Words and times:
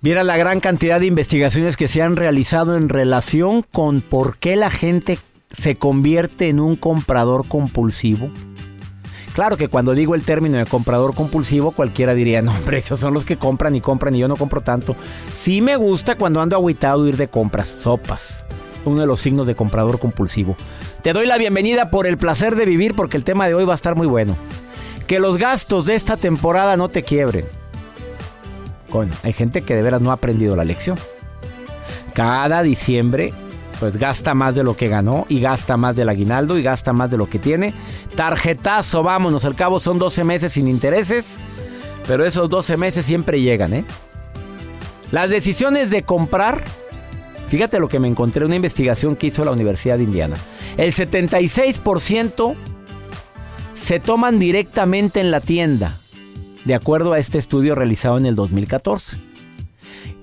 Mira 0.00 0.22
la 0.22 0.36
gran 0.36 0.60
cantidad 0.60 1.00
de 1.00 1.06
investigaciones 1.06 1.76
que 1.76 1.88
se 1.88 2.02
han 2.02 2.14
realizado 2.14 2.76
en 2.76 2.88
relación 2.88 3.64
con 3.72 4.00
por 4.00 4.38
qué 4.38 4.54
la 4.54 4.70
gente 4.70 5.18
se 5.50 5.74
convierte 5.74 6.48
en 6.48 6.60
un 6.60 6.76
comprador 6.76 7.48
compulsivo. 7.48 8.30
Claro 9.34 9.56
que 9.56 9.66
cuando 9.66 9.94
digo 9.94 10.14
el 10.14 10.22
término 10.22 10.56
de 10.56 10.66
comprador 10.66 11.16
compulsivo, 11.16 11.72
cualquiera 11.72 12.14
diría, 12.14 12.42
no, 12.42 12.52
hombre, 12.52 12.78
esos 12.78 13.00
son 13.00 13.12
los 13.12 13.24
que 13.24 13.38
compran 13.38 13.74
y 13.74 13.80
compran 13.80 14.14
y 14.14 14.20
yo 14.20 14.28
no 14.28 14.36
compro 14.36 14.60
tanto. 14.60 14.94
Sí 15.32 15.60
me 15.62 15.74
gusta 15.74 16.16
cuando 16.16 16.40
ando 16.40 16.56
aguitado 16.56 17.08
ir 17.08 17.16
de 17.16 17.26
compras, 17.26 17.68
sopas. 17.68 18.46
Uno 18.84 19.00
de 19.00 19.06
los 19.08 19.18
signos 19.18 19.48
de 19.48 19.56
comprador 19.56 19.98
compulsivo. 19.98 20.56
Te 21.02 21.12
doy 21.12 21.26
la 21.26 21.38
bienvenida 21.38 21.90
por 21.90 22.06
el 22.06 22.18
placer 22.18 22.54
de 22.54 22.66
vivir 22.66 22.94
porque 22.94 23.16
el 23.16 23.24
tema 23.24 23.48
de 23.48 23.54
hoy 23.54 23.64
va 23.64 23.72
a 23.72 23.74
estar 23.74 23.96
muy 23.96 24.06
bueno. 24.06 24.36
Que 25.08 25.18
los 25.18 25.38
gastos 25.38 25.86
de 25.86 25.96
esta 25.96 26.16
temporada 26.16 26.76
no 26.76 26.88
te 26.88 27.02
quiebren 27.02 27.46
hay 29.22 29.32
gente 29.32 29.62
que 29.62 29.74
de 29.74 29.82
veras 29.82 30.00
no 30.00 30.10
ha 30.10 30.14
aprendido 30.14 30.56
la 30.56 30.64
lección. 30.64 30.98
Cada 32.14 32.62
diciembre, 32.62 33.32
pues 33.78 33.96
gasta 33.96 34.34
más 34.34 34.54
de 34.54 34.64
lo 34.64 34.76
que 34.76 34.88
ganó 34.88 35.26
y 35.28 35.40
gasta 35.40 35.76
más 35.76 35.94
del 35.96 36.08
aguinaldo 36.08 36.58
y 36.58 36.62
gasta 36.62 36.92
más 36.92 37.10
de 37.10 37.16
lo 37.16 37.28
que 37.28 37.38
tiene. 37.38 37.74
Tarjetazo, 38.14 39.02
vámonos, 39.02 39.44
al 39.44 39.54
cabo 39.54 39.78
son 39.78 39.98
12 39.98 40.24
meses 40.24 40.52
sin 40.52 40.68
intereses, 40.68 41.38
pero 42.06 42.24
esos 42.24 42.48
12 42.48 42.76
meses 42.76 43.06
siempre 43.06 43.40
llegan, 43.40 43.74
¿eh? 43.74 43.84
Las 45.10 45.30
decisiones 45.30 45.90
de 45.90 46.02
comprar, 46.02 46.62
fíjate 47.48 47.78
lo 47.78 47.88
que 47.88 47.98
me 47.98 48.08
encontré 48.08 48.42
en 48.42 48.46
una 48.46 48.56
investigación 48.56 49.16
que 49.16 49.28
hizo 49.28 49.44
la 49.44 49.52
Universidad 49.52 49.96
de 49.96 50.04
Indiana. 50.04 50.36
El 50.76 50.92
76% 50.92 52.54
se 53.72 54.00
toman 54.00 54.38
directamente 54.38 55.20
en 55.20 55.30
la 55.30 55.40
tienda 55.40 55.96
de 56.64 56.74
acuerdo 56.74 57.12
a 57.12 57.18
este 57.18 57.38
estudio 57.38 57.74
realizado 57.74 58.18
en 58.18 58.26
el 58.26 58.34
2014. 58.34 59.18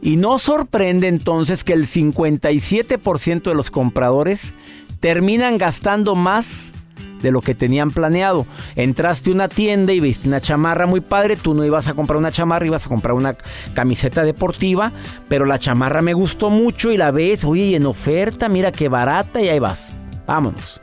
Y 0.01 0.17
no 0.17 0.37
sorprende 0.37 1.07
entonces 1.07 1.63
que 1.63 1.73
el 1.73 1.85
57% 1.85 3.43
de 3.43 3.55
los 3.55 3.71
compradores 3.71 4.53
terminan 4.99 5.57
gastando 5.57 6.15
más 6.15 6.73
de 7.21 7.31
lo 7.31 7.41
que 7.41 7.55
tenían 7.55 7.89
planeado. 7.89 8.45
Entraste 8.75 9.31
a 9.31 9.33
una 9.33 9.47
tienda 9.47 9.93
y 9.93 9.99
viste 9.99 10.27
una 10.27 10.41
chamarra 10.41 10.85
muy 10.85 11.01
padre, 11.01 11.37
tú 11.37 11.55
no 11.55 11.65
ibas 11.65 11.87
a 11.87 11.95
comprar 11.95 12.17
una 12.17 12.31
chamarra, 12.31 12.67
ibas 12.67 12.85
a 12.85 12.89
comprar 12.89 13.15
una 13.15 13.35
camiseta 13.73 14.23
deportiva, 14.23 14.91
pero 15.27 15.45
la 15.45 15.57
chamarra 15.57 16.03
me 16.03 16.13
gustó 16.13 16.51
mucho 16.51 16.91
y 16.91 16.97
la 16.97 17.09
ves, 17.09 17.43
oye, 17.43 17.75
en 17.75 17.87
oferta, 17.87 18.47
mira 18.47 18.71
qué 18.71 18.89
barata 18.89 19.41
y 19.41 19.49
ahí 19.49 19.59
vas. 19.59 19.95
Vámonos 20.27 20.81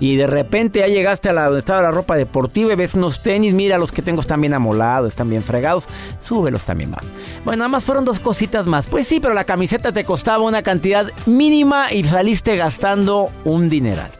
y 0.00 0.16
de 0.16 0.26
repente 0.26 0.80
ya 0.80 0.86
llegaste 0.86 1.28
a 1.28 1.32
la 1.32 1.44
donde 1.44 1.60
estaba 1.60 1.80
la 1.80 1.90
ropa 1.90 2.16
deportiva 2.16 2.72
y 2.72 2.76
ves 2.76 2.94
unos 2.94 3.22
tenis, 3.22 3.54
mira, 3.54 3.78
los 3.78 3.92
que 3.92 4.02
tengo 4.02 4.20
están 4.20 4.40
bien 4.40 4.54
amolados, 4.54 5.08
están 5.08 5.30
bien 5.30 5.42
fregados, 5.42 5.88
súbelos 6.18 6.64
también 6.64 6.90
más. 6.90 7.04
Bueno, 7.44 7.58
nada 7.58 7.68
más 7.68 7.84
fueron 7.84 8.04
dos 8.04 8.20
cositas 8.20 8.66
más. 8.66 8.86
Pues 8.86 9.06
sí, 9.06 9.20
pero 9.20 9.34
la 9.34 9.44
camiseta 9.44 9.92
te 9.92 10.04
costaba 10.04 10.42
una 10.44 10.62
cantidad 10.62 11.10
mínima 11.26 11.92
y 11.92 12.04
saliste 12.04 12.56
gastando 12.56 13.30
un 13.44 13.68
dineral. 13.68 14.10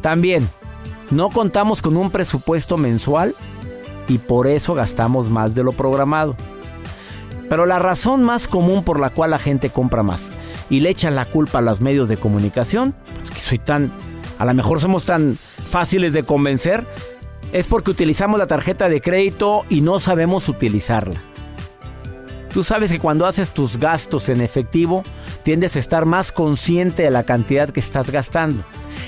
También, 0.00 0.48
no 1.10 1.30
contamos 1.30 1.82
con 1.82 1.96
un 1.96 2.10
presupuesto 2.10 2.76
mensual 2.76 3.34
y 4.08 4.18
por 4.18 4.46
eso 4.46 4.74
gastamos 4.74 5.30
más 5.30 5.54
de 5.54 5.64
lo 5.64 5.72
programado. 5.72 6.36
Pero 7.48 7.66
la 7.66 7.78
razón 7.78 8.22
más 8.22 8.48
común 8.48 8.84
por 8.84 9.00
la 9.00 9.10
cual 9.10 9.30
la 9.30 9.38
gente 9.38 9.70
compra 9.70 10.02
más 10.02 10.30
y 10.70 10.80
le 10.80 10.90
echan 10.90 11.14
la 11.14 11.26
culpa 11.26 11.58
a 11.58 11.62
los 11.62 11.80
medios 11.80 12.08
de 12.08 12.16
comunicación, 12.16 12.94
pues 13.18 13.30
que 13.30 13.40
soy 13.40 13.58
tan 13.58 13.92
a 14.38 14.44
lo 14.44 14.54
mejor 14.54 14.80
somos 14.80 15.04
tan 15.04 15.36
fáciles 15.68 16.12
de 16.12 16.22
convencer, 16.22 16.84
es 17.52 17.66
porque 17.68 17.90
utilizamos 17.90 18.38
la 18.38 18.46
tarjeta 18.46 18.88
de 18.88 19.00
crédito 19.00 19.64
y 19.68 19.80
no 19.80 20.00
sabemos 20.00 20.48
utilizarla. 20.48 21.22
Tú 22.52 22.62
sabes 22.62 22.92
que 22.92 23.00
cuando 23.00 23.26
haces 23.26 23.50
tus 23.50 23.78
gastos 23.78 24.28
en 24.28 24.40
efectivo, 24.40 25.02
tiendes 25.42 25.74
a 25.74 25.80
estar 25.80 26.06
más 26.06 26.30
consciente 26.30 27.02
de 27.02 27.10
la 27.10 27.24
cantidad 27.24 27.70
que 27.70 27.80
estás 27.80 28.10
gastando. 28.10 28.62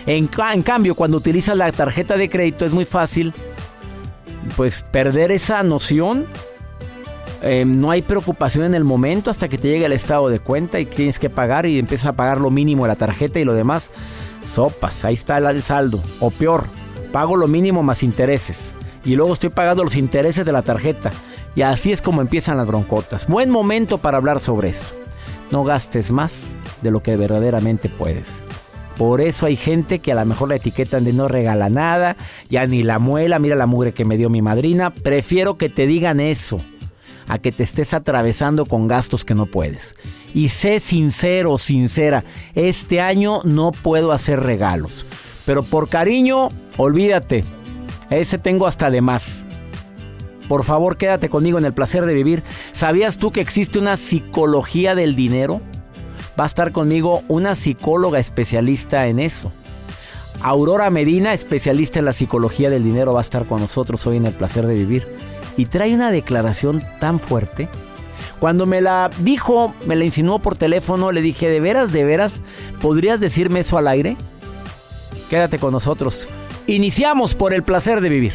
En, 0.04 0.26
cambio, 0.26 0.96
cuando 0.96 1.16
utilizas 1.16 1.56
la 1.56 1.70
tarjeta 1.70 2.16
de 2.16 2.28
crédito 2.28 2.64
es 2.64 2.72
muy 2.72 2.84
fácil, 2.84 3.32
pues 4.56 4.84
perder 4.90 5.30
esa 5.30 5.62
noción. 5.62 6.26
Eh, 7.42 7.64
no 7.64 7.92
hay 7.92 8.02
preocupación 8.02 8.64
en 8.64 8.74
el 8.74 8.82
momento 8.82 9.30
hasta 9.30 9.48
que 9.48 9.58
te 9.58 9.68
llegue 9.68 9.86
el 9.86 9.92
estado 9.92 10.28
de 10.28 10.40
cuenta 10.40 10.80
y 10.80 10.86
tienes 10.86 11.20
que 11.20 11.30
pagar 11.30 11.66
y 11.66 11.78
empiezas 11.78 12.06
a 12.06 12.12
pagar 12.14 12.40
lo 12.40 12.50
mínimo 12.50 12.84
de 12.84 12.88
la 12.88 12.96
tarjeta 12.96 13.38
y 13.38 13.44
lo 13.44 13.54
demás 13.54 13.90
Sopas, 14.46 15.04
ahí 15.04 15.14
está 15.14 15.38
el 15.38 15.62
saldo. 15.62 16.00
O 16.20 16.30
peor, 16.30 16.64
pago 17.12 17.36
lo 17.36 17.48
mínimo 17.48 17.82
más 17.82 18.02
intereses. 18.02 18.74
Y 19.04 19.16
luego 19.16 19.32
estoy 19.32 19.50
pagando 19.50 19.84
los 19.84 19.96
intereses 19.96 20.46
de 20.46 20.52
la 20.52 20.62
tarjeta. 20.62 21.12
Y 21.54 21.62
así 21.62 21.92
es 21.92 22.02
como 22.02 22.20
empiezan 22.20 22.56
las 22.56 22.66
broncotas. 22.66 23.26
Buen 23.26 23.50
momento 23.50 23.98
para 23.98 24.16
hablar 24.16 24.40
sobre 24.40 24.68
esto. 24.68 24.94
No 25.50 25.64
gastes 25.64 26.10
más 26.10 26.56
de 26.82 26.90
lo 26.90 27.00
que 27.00 27.16
verdaderamente 27.16 27.88
puedes. 27.88 28.42
Por 28.96 29.20
eso 29.20 29.46
hay 29.46 29.56
gente 29.56 29.98
que 29.98 30.12
a 30.12 30.14
lo 30.14 30.24
mejor 30.24 30.48
la 30.48 30.56
etiquetan 30.56 31.04
de 31.04 31.12
no 31.12 31.28
regala 31.28 31.68
nada, 31.68 32.16
ya 32.48 32.66
ni 32.66 32.82
la 32.82 32.98
muela, 32.98 33.38
mira 33.38 33.54
la 33.54 33.66
mugre 33.66 33.92
que 33.92 34.06
me 34.06 34.16
dio 34.16 34.30
mi 34.30 34.40
madrina. 34.40 34.90
Prefiero 34.90 35.56
que 35.56 35.68
te 35.68 35.86
digan 35.86 36.18
eso 36.18 36.60
a 37.28 37.38
que 37.38 37.52
te 37.52 37.62
estés 37.62 37.94
atravesando 37.94 38.66
con 38.66 38.88
gastos 38.88 39.24
que 39.24 39.34
no 39.34 39.46
puedes. 39.46 39.96
Y 40.34 40.50
sé 40.50 40.80
sincero, 40.80 41.58
sincera, 41.58 42.24
este 42.54 43.00
año 43.00 43.40
no 43.44 43.72
puedo 43.72 44.12
hacer 44.12 44.40
regalos. 44.40 45.06
Pero 45.44 45.62
por 45.62 45.88
cariño, 45.88 46.48
olvídate, 46.76 47.44
ese 48.10 48.38
tengo 48.38 48.66
hasta 48.66 48.90
de 48.90 49.00
más. 49.00 49.46
Por 50.48 50.62
favor, 50.64 50.96
quédate 50.96 51.28
conmigo 51.28 51.58
en 51.58 51.64
el 51.64 51.74
placer 51.74 52.04
de 52.06 52.14
vivir. 52.14 52.42
¿Sabías 52.72 53.18
tú 53.18 53.32
que 53.32 53.40
existe 53.40 53.78
una 53.78 53.96
psicología 53.96 54.94
del 54.94 55.16
dinero? 55.16 55.60
Va 56.38 56.44
a 56.44 56.46
estar 56.46 56.70
conmigo 56.72 57.22
una 57.28 57.54
psicóloga 57.54 58.18
especialista 58.18 59.06
en 59.08 59.18
eso. 59.18 59.50
Aurora 60.42 60.90
Medina, 60.90 61.32
especialista 61.32 61.98
en 61.98 62.04
la 62.04 62.12
psicología 62.12 62.70
del 62.70 62.84
dinero, 62.84 63.14
va 63.14 63.20
a 63.20 63.22
estar 63.22 63.46
con 63.46 63.60
nosotros 63.60 64.06
hoy 64.06 64.18
en 64.18 64.26
el 64.26 64.34
placer 64.34 64.66
de 64.66 64.74
vivir. 64.74 65.06
Y 65.56 65.66
trae 65.66 65.94
una 65.94 66.10
declaración 66.10 66.82
tan 67.00 67.18
fuerte. 67.18 67.68
Cuando 68.38 68.66
me 68.66 68.80
la 68.80 69.10
dijo, 69.20 69.74
me 69.86 69.96
la 69.96 70.04
insinuó 70.04 70.38
por 70.38 70.56
teléfono, 70.56 71.12
le 71.12 71.22
dije, 71.22 71.48
¿de 71.48 71.60
veras, 71.60 71.92
de 71.92 72.04
veras, 72.04 72.40
podrías 72.80 73.20
decirme 73.20 73.60
eso 73.60 73.78
al 73.78 73.88
aire? 73.88 74.16
Quédate 75.30 75.58
con 75.58 75.72
nosotros. 75.72 76.28
Iniciamos 76.66 77.34
por 77.34 77.54
el 77.54 77.62
placer 77.62 78.00
de 78.00 78.08
vivir. 78.08 78.34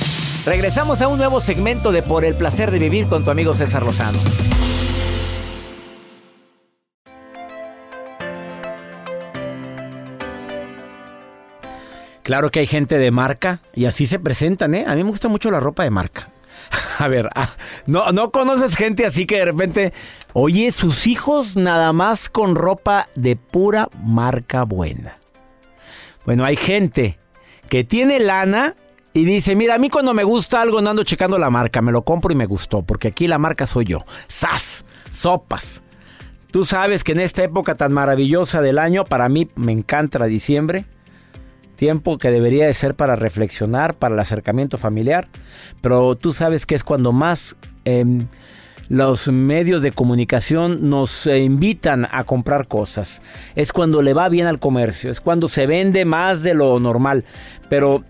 Regresamos 0.45 1.03
a 1.03 1.07
un 1.07 1.19
nuevo 1.19 1.39
segmento 1.39 1.91
de 1.91 2.01
Por 2.01 2.25
el 2.25 2.33
placer 2.33 2.71
de 2.71 2.79
vivir 2.79 3.05
con 3.05 3.23
tu 3.23 3.29
amigo 3.29 3.53
César 3.53 3.83
Lozano. 3.83 4.17
Claro 12.23 12.49
que 12.49 12.59
hay 12.59 12.65
gente 12.65 12.97
de 12.97 13.11
marca 13.11 13.59
y 13.75 13.85
así 13.85 14.07
se 14.07 14.17
presentan, 14.17 14.73
¿eh? 14.73 14.85
A 14.87 14.95
mí 14.95 15.03
me 15.03 15.11
gusta 15.11 15.27
mucho 15.27 15.51
la 15.51 15.59
ropa 15.59 15.83
de 15.83 15.91
marca. 15.91 16.29
A 16.97 17.07
ver, 17.07 17.29
ah, 17.35 17.51
no, 17.85 18.11
no 18.11 18.31
conoces 18.31 18.75
gente 18.75 19.05
así 19.05 19.27
que 19.27 19.37
de 19.37 19.45
repente, 19.45 19.93
oye, 20.33 20.71
sus 20.71 21.05
hijos 21.05 21.55
nada 21.55 21.93
más 21.93 22.29
con 22.29 22.55
ropa 22.55 23.09
de 23.13 23.35
pura 23.35 23.89
marca 24.03 24.63
buena. 24.63 25.17
Bueno, 26.25 26.45
hay 26.45 26.55
gente 26.55 27.19
que 27.69 27.83
tiene 27.83 28.19
lana 28.19 28.75
y 29.13 29.25
dice, 29.25 29.55
mira, 29.55 29.75
a 29.75 29.77
mí 29.77 29.89
cuando 29.89 30.13
me 30.13 30.23
gusta 30.23 30.61
algo 30.61 30.81
no 30.81 30.89
ando 30.89 31.03
checando 31.03 31.37
la 31.37 31.49
marca, 31.49 31.81
me 31.81 31.91
lo 31.91 32.03
compro 32.03 32.31
y 32.31 32.35
me 32.35 32.45
gustó, 32.45 32.81
porque 32.81 33.09
aquí 33.09 33.27
la 33.27 33.37
marca 33.37 33.67
soy 33.67 33.85
yo. 33.85 34.05
¡Sas! 34.27 34.85
Sopas. 35.09 35.81
Tú 36.51 36.65
sabes 36.65 37.03
que 37.03 37.11
en 37.11 37.19
esta 37.19 37.43
época 37.43 37.75
tan 37.75 37.91
maravillosa 37.91 38.61
del 38.61 38.77
año, 38.77 39.05
para 39.05 39.27
mí 39.29 39.49
me 39.55 39.71
encanta 39.71 40.25
diciembre, 40.25 40.85
tiempo 41.75 42.17
que 42.17 42.31
debería 42.31 42.67
de 42.67 42.73
ser 42.73 42.95
para 42.95 43.15
reflexionar, 43.15 43.95
para 43.95 44.15
el 44.15 44.19
acercamiento 44.19 44.77
familiar, 44.77 45.27
pero 45.81 46.15
tú 46.15 46.31
sabes 46.31 46.65
que 46.65 46.75
es 46.75 46.83
cuando 46.83 47.11
más 47.11 47.55
em, 47.85 48.27
los 48.87 49.29
medios 49.29 49.81
de 49.81 49.93
comunicación 49.93 50.89
nos 50.89 51.25
eh, 51.25 51.39
invitan 51.39 52.07
a 52.11 52.25
comprar 52.25 52.67
cosas. 52.67 53.21
Es 53.55 53.71
cuando 53.71 54.01
le 54.01 54.13
va 54.13 54.29
bien 54.29 54.47
al 54.47 54.59
comercio, 54.59 55.09
es 55.09 55.21
cuando 55.21 55.47
se 55.47 55.67
vende 55.67 56.03
más 56.05 56.43
de 56.43 56.53
lo 56.53 56.79
normal, 56.79 57.23
pero 57.69 58.03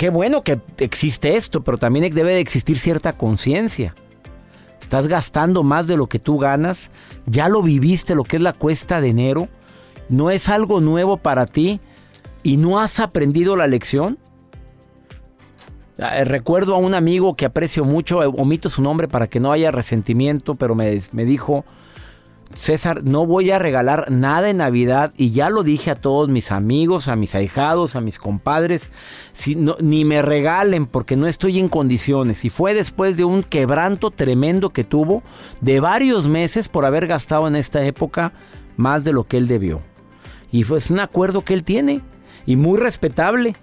qué 0.00 0.08
bueno 0.08 0.42
que 0.42 0.58
existe 0.78 1.36
esto, 1.36 1.62
pero 1.62 1.76
también 1.76 2.10
debe 2.14 2.32
de 2.32 2.40
existir 2.40 2.78
cierta 2.78 3.18
conciencia. 3.18 3.94
Estás 4.80 5.08
gastando 5.08 5.62
más 5.62 5.88
de 5.88 5.98
lo 5.98 6.06
que 6.06 6.18
tú 6.18 6.38
ganas, 6.38 6.90
ya 7.26 7.50
lo 7.50 7.60
viviste 7.60 8.14
lo 8.14 8.24
que 8.24 8.36
es 8.36 8.42
la 8.42 8.54
cuesta 8.54 9.02
de 9.02 9.10
enero, 9.10 9.50
no 10.08 10.30
es 10.30 10.48
algo 10.48 10.80
nuevo 10.80 11.18
para 11.18 11.44
ti 11.44 11.80
y 12.42 12.56
no 12.56 12.80
has 12.80 12.98
aprendido 12.98 13.56
la 13.56 13.66
lección. 13.66 14.16
Eh, 15.98 16.24
recuerdo 16.24 16.74
a 16.76 16.78
un 16.78 16.94
amigo 16.94 17.36
que 17.36 17.44
aprecio 17.44 17.84
mucho, 17.84 18.22
eh, 18.22 18.26
omito 18.26 18.70
su 18.70 18.80
nombre 18.80 19.06
para 19.06 19.26
que 19.26 19.38
no 19.38 19.52
haya 19.52 19.70
resentimiento, 19.70 20.54
pero 20.54 20.74
me, 20.74 20.98
me 21.12 21.26
dijo, 21.26 21.66
César, 22.54 23.04
no 23.04 23.26
voy 23.26 23.52
a 23.52 23.60
regalar 23.60 24.10
nada 24.10 24.50
en 24.50 24.56
Navidad 24.56 25.12
y 25.16 25.30
ya 25.30 25.50
lo 25.50 25.62
dije 25.62 25.92
a 25.92 25.94
todos 25.94 26.28
mis 26.28 26.50
amigos, 26.50 27.06
a 27.06 27.14
mis 27.14 27.36
ahijados, 27.36 27.94
a 27.94 28.00
mis 28.00 28.18
compadres, 28.18 28.90
si 29.32 29.56
ni 29.80 30.04
me 30.04 30.20
regalen 30.20 30.86
porque 30.86 31.16
no 31.16 31.28
estoy 31.28 31.60
en 31.60 31.68
condiciones. 31.68 32.44
Y 32.44 32.50
fue 32.50 32.74
después 32.74 33.16
de 33.16 33.24
un 33.24 33.44
quebranto 33.44 34.10
tremendo 34.10 34.70
que 34.70 34.82
tuvo 34.82 35.22
de 35.60 35.78
varios 35.78 36.26
meses 36.26 36.66
por 36.66 36.84
haber 36.84 37.06
gastado 37.06 37.46
en 37.46 37.54
esta 37.54 37.84
época 37.84 38.32
más 38.76 39.04
de 39.04 39.12
lo 39.12 39.24
que 39.24 39.36
él 39.36 39.46
debió. 39.46 39.80
Y 40.50 40.64
fue 40.64 40.80
un 40.90 40.98
acuerdo 40.98 41.42
que 41.42 41.54
él 41.54 41.62
tiene 41.62 42.00
y 42.46 42.56
muy 42.56 42.78
respetable. 42.78 43.54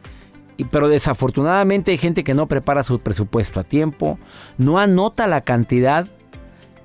pero 0.72 0.88
desafortunadamente 0.88 1.92
hay 1.92 1.98
gente 1.98 2.24
que 2.24 2.34
no 2.34 2.48
prepara 2.48 2.84
su 2.84 3.00
presupuesto 3.00 3.60
a 3.60 3.64
tiempo, 3.64 4.18
no 4.58 4.80
anota 4.80 5.28
la 5.28 5.42
cantidad 5.42 6.08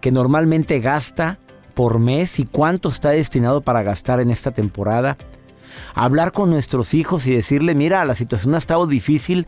que 0.01 0.11
normalmente 0.11 0.81
gasta 0.81 1.39
por 1.75 1.99
mes 1.99 2.39
y 2.39 2.45
cuánto 2.45 2.89
está 2.89 3.11
destinado 3.11 3.61
para 3.61 3.83
gastar 3.83 4.21
en 4.21 4.31
esta 4.31 4.53
temporada. 4.53 5.17
Hablar 5.95 6.33
con 6.33 6.51
nuestros 6.51 6.95
hijos 6.95 7.27
y 7.27 7.35
decirle, 7.35 7.75
mira, 7.75 8.05
la 8.05 8.15
situación 8.15 8.55
ha 8.55 8.59
estado 8.59 8.87
difícil 8.87 9.47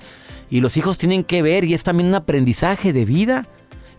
y 0.50 0.60
los 0.60 0.76
hijos 0.76 0.98
tienen 0.98 1.24
que 1.24 1.43
ver 1.43 1.64
y 1.64 1.74
es 1.74 1.84
también 1.84 2.08
un 2.08 2.14
aprendizaje 2.14 2.93
de 2.93 3.04
vida. 3.04 3.46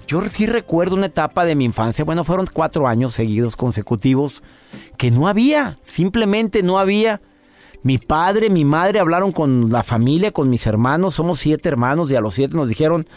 Yo 0.07 0.21
sí 0.27 0.45
recuerdo 0.45 0.95
una 0.95 1.07
etapa 1.07 1.45
de 1.45 1.55
mi 1.55 1.65
infancia, 1.65 2.05
bueno, 2.05 2.23
fueron 2.23 2.47
cuatro 2.51 2.87
años 2.87 3.13
seguidos 3.13 3.55
consecutivos, 3.55 4.43
que 4.97 5.09
no 5.09 5.27
había, 5.27 5.77
simplemente 5.81 6.61
no 6.61 6.77
había. 6.77 7.21
Mi 7.81 7.97
padre, 7.97 8.49
mi 8.49 8.65
madre 8.65 8.99
hablaron 8.99 9.31
con 9.31 9.71
la 9.71 9.83
familia, 9.83 10.31
con 10.31 10.49
mis 10.49 10.65
hermanos, 10.67 11.15
somos 11.15 11.39
siete 11.39 11.69
hermanos 11.69 12.11
y 12.11 12.15
a 12.15 12.21
los 12.21 12.35
siete 12.35 12.55
nos 12.55 12.69
dijeron, 12.69 13.07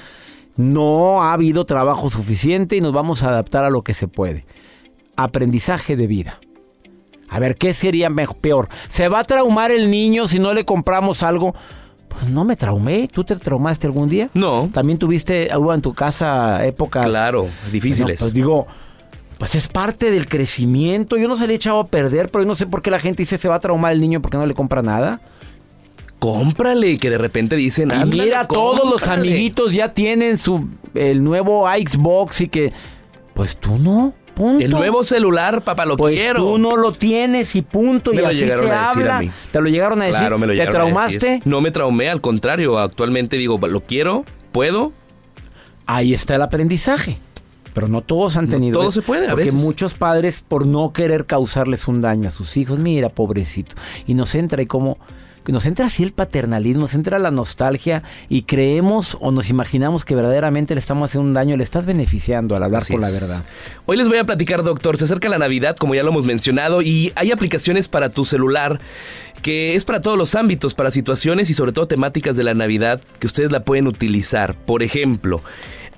no 0.57 1.23
ha 1.23 1.33
habido 1.35 1.67
trabajo 1.67 2.11
suficiente 2.11 2.77
y 2.77 2.81
nos 2.81 2.93
vamos 2.93 3.23
a 3.23 3.29
adaptar 3.29 3.65
a 3.65 3.71
lo 3.71 3.83
que 3.83 3.95
se 3.95 4.09
puede 4.09 4.47
aprendizaje 5.19 5.97
de 5.97 6.07
vida. 6.07 6.41
A 7.29 7.39
ver, 7.39 7.57
¿qué 7.57 7.75
sería 7.75 8.09
peor? 8.41 8.69
¿Se 8.89 9.09
va 9.09 9.21
a 9.21 9.25
traumar 9.25 9.71
el 9.71 9.91
niño 9.91 10.27
si 10.27 10.39
no 10.39 10.55
le 10.55 10.65
compramos 10.65 11.23
algo? 11.23 11.55
Pues 12.09 12.29
no 12.29 12.45
me 12.45 12.57
traumé. 12.57 13.07
¿Tú 13.09 13.25
te 13.25 13.37
traumaste 13.37 13.87
algún 13.87 14.09
día? 14.09 14.31
No. 14.33 14.71
¿También 14.73 14.99
tuviste 14.99 15.51
hubo 15.57 15.75
en 15.75 15.83
tu 15.83 15.93
casa 15.93 16.65
épocas? 16.65 17.07
Claro, 17.07 17.49
difíciles. 17.71 18.19
pues 18.19 18.33
digo, 18.33 18.67
pues 19.39 19.57
es 19.57 19.69
parte 19.69 20.11
del 20.11 20.27
crecimiento. 20.27 21.17
Yo 21.19 21.29
no 21.29 21.37
se 21.37 21.47
le 21.47 21.53
he 21.53 21.57
echado 21.57 21.81
a 21.81 21.87
perder, 21.89 22.31
pero 22.31 22.45
yo 22.45 22.49
no 22.49 22.55
sé 22.55 22.67
por 22.67 22.81
qué 22.81 22.91
la 22.91 22.99
gente 22.99 23.23
dice 23.23 23.37
se 23.37 23.49
va 23.49 23.57
a 23.57 23.61
traumar 23.61 23.93
el 23.93 24.01
niño 24.01 24.23
porque 24.23 24.39
no 24.39 24.47
le 24.47 24.55
compra 24.55 24.83
nada. 24.83 25.21
Cómprale, 26.19 26.99
que 26.99 27.11
de 27.11 27.19
repente 27.19 27.55
dicen, 27.55 27.91
y 27.93 28.05
mira, 28.07 28.47
todos 28.47 28.89
los 28.91 29.07
amiguitos 29.07 29.73
ya 29.75 29.93
tienen 29.95 30.39
su 30.39 30.69
el 30.95 31.23
nuevo 31.23 31.69
Xbox 31.69 32.41
y 32.41 32.49
que 32.49 32.73
pues 33.35 33.57
tú 33.57 33.79
no. 33.79 34.15
El 34.39 34.71
nuevo 34.71 35.03
celular, 35.03 35.63
papá, 35.63 35.85
lo 35.85 35.97
pues 35.97 36.19
quiero. 36.19 36.45
Tú 36.45 36.59
no 36.59 36.77
lo 36.77 36.93
tienes 36.93 37.57
y 37.57 37.63
punto. 37.63 38.13
y 38.13 38.19
así 38.19 38.39
se 38.39 38.71
habla. 38.71 39.23
Te 39.51 39.61
lo 39.61 39.69
llegaron 39.69 40.01
a 40.03 40.07
decir. 40.07 40.21
Claro, 40.21 40.39
me 40.39 40.47
lo 40.47 40.55
¿Te 40.55 40.67
traumaste? 40.67 41.43
No 41.45 41.61
me 41.61 41.71
traumé, 41.71 42.09
al 42.09 42.21
contrario. 42.21 42.79
Actualmente 42.79 43.37
digo, 43.37 43.59
lo 43.59 43.81
quiero, 43.83 44.25
puedo. 44.53 44.93
Ahí 45.87 46.15
está 46.15 46.37
el 46.37 46.43
aprendizaje. 46.43 47.19
Pero 47.75 47.89
no 47.89 48.01
todos 48.01 48.37
han 48.37 48.49
tenido. 48.49 48.81
todo 48.81 48.91
se 48.91 49.03
puede, 49.03 49.29
a 49.29 49.31
Porque 49.31 49.53
muchos 49.53 49.95
padres, 49.95 50.45
por 50.47 50.67
no 50.67 50.93
querer 50.93 51.27
causarles 51.27 51.87
un 51.87 52.01
daño 52.01 52.29
a 52.29 52.31
sus 52.31 52.57
hijos, 52.57 52.79
mira, 52.79 53.09
pobrecito. 53.09 53.77
Y 54.07 54.15
nos 54.15 54.35
entra 54.35 54.63
y 54.63 54.67
como 54.67 54.99
nos 55.53 55.67
entra 55.67 55.87
así 55.87 56.03
el 56.03 56.13
paternalismo, 56.13 56.83
nos 56.83 56.95
entra 56.95 57.19
la 57.19 57.31
nostalgia 57.31 58.03
y 58.29 58.43
creemos 58.43 59.17
o 59.21 59.31
nos 59.31 59.51
imaginamos 59.51 60.05
que 60.05 60.15
verdaderamente 60.15 60.75
le 60.75 60.81
estamos 60.81 61.11
haciendo 61.11 61.29
un 61.29 61.35
daño, 61.35 61.57
le 61.57 61.63
estás 61.63 61.87
beneficiando 61.87 62.57
al 62.57 62.63
hablar 62.65 62.83
Así 62.83 62.93
con 62.93 63.01
la 63.01 63.11
verdad. 63.11 63.45
Hoy 63.87 63.97
les 63.97 64.09
voy 64.09 64.19
a 64.19 64.25
platicar, 64.25 64.63
doctor. 64.63 64.99
Se 64.99 65.05
acerca 65.05 65.29
la 65.29 65.39
Navidad, 65.39 65.77
como 65.77 65.95
ya 65.95 66.03
lo 66.03 66.11
hemos 66.11 66.27
mencionado, 66.27 66.83
y 66.83 67.13
hay 67.15 67.33
aplicaciones 67.33 67.89
para 67.89 68.11
tu 68.11 68.25
celular 68.25 68.79
que 69.43 69.77
es 69.77 69.85
para 69.85 70.01
todos 70.01 70.19
los 70.19 70.35
ámbitos, 70.35 70.75
para 70.75 70.91
situaciones 70.91 71.49
y 71.49 71.55
sobre 71.55 71.73
todo 71.73 71.87
temáticas 71.87 72.37
de 72.37 72.45
la 72.45 72.55
Navidad 72.55 73.01
que 73.19 73.27
ustedes 73.27 73.53
la 73.53 73.65
pueden 73.65 73.87
utilizar. 73.87 74.55
Por 74.55 74.83
ejemplo, 74.83 75.43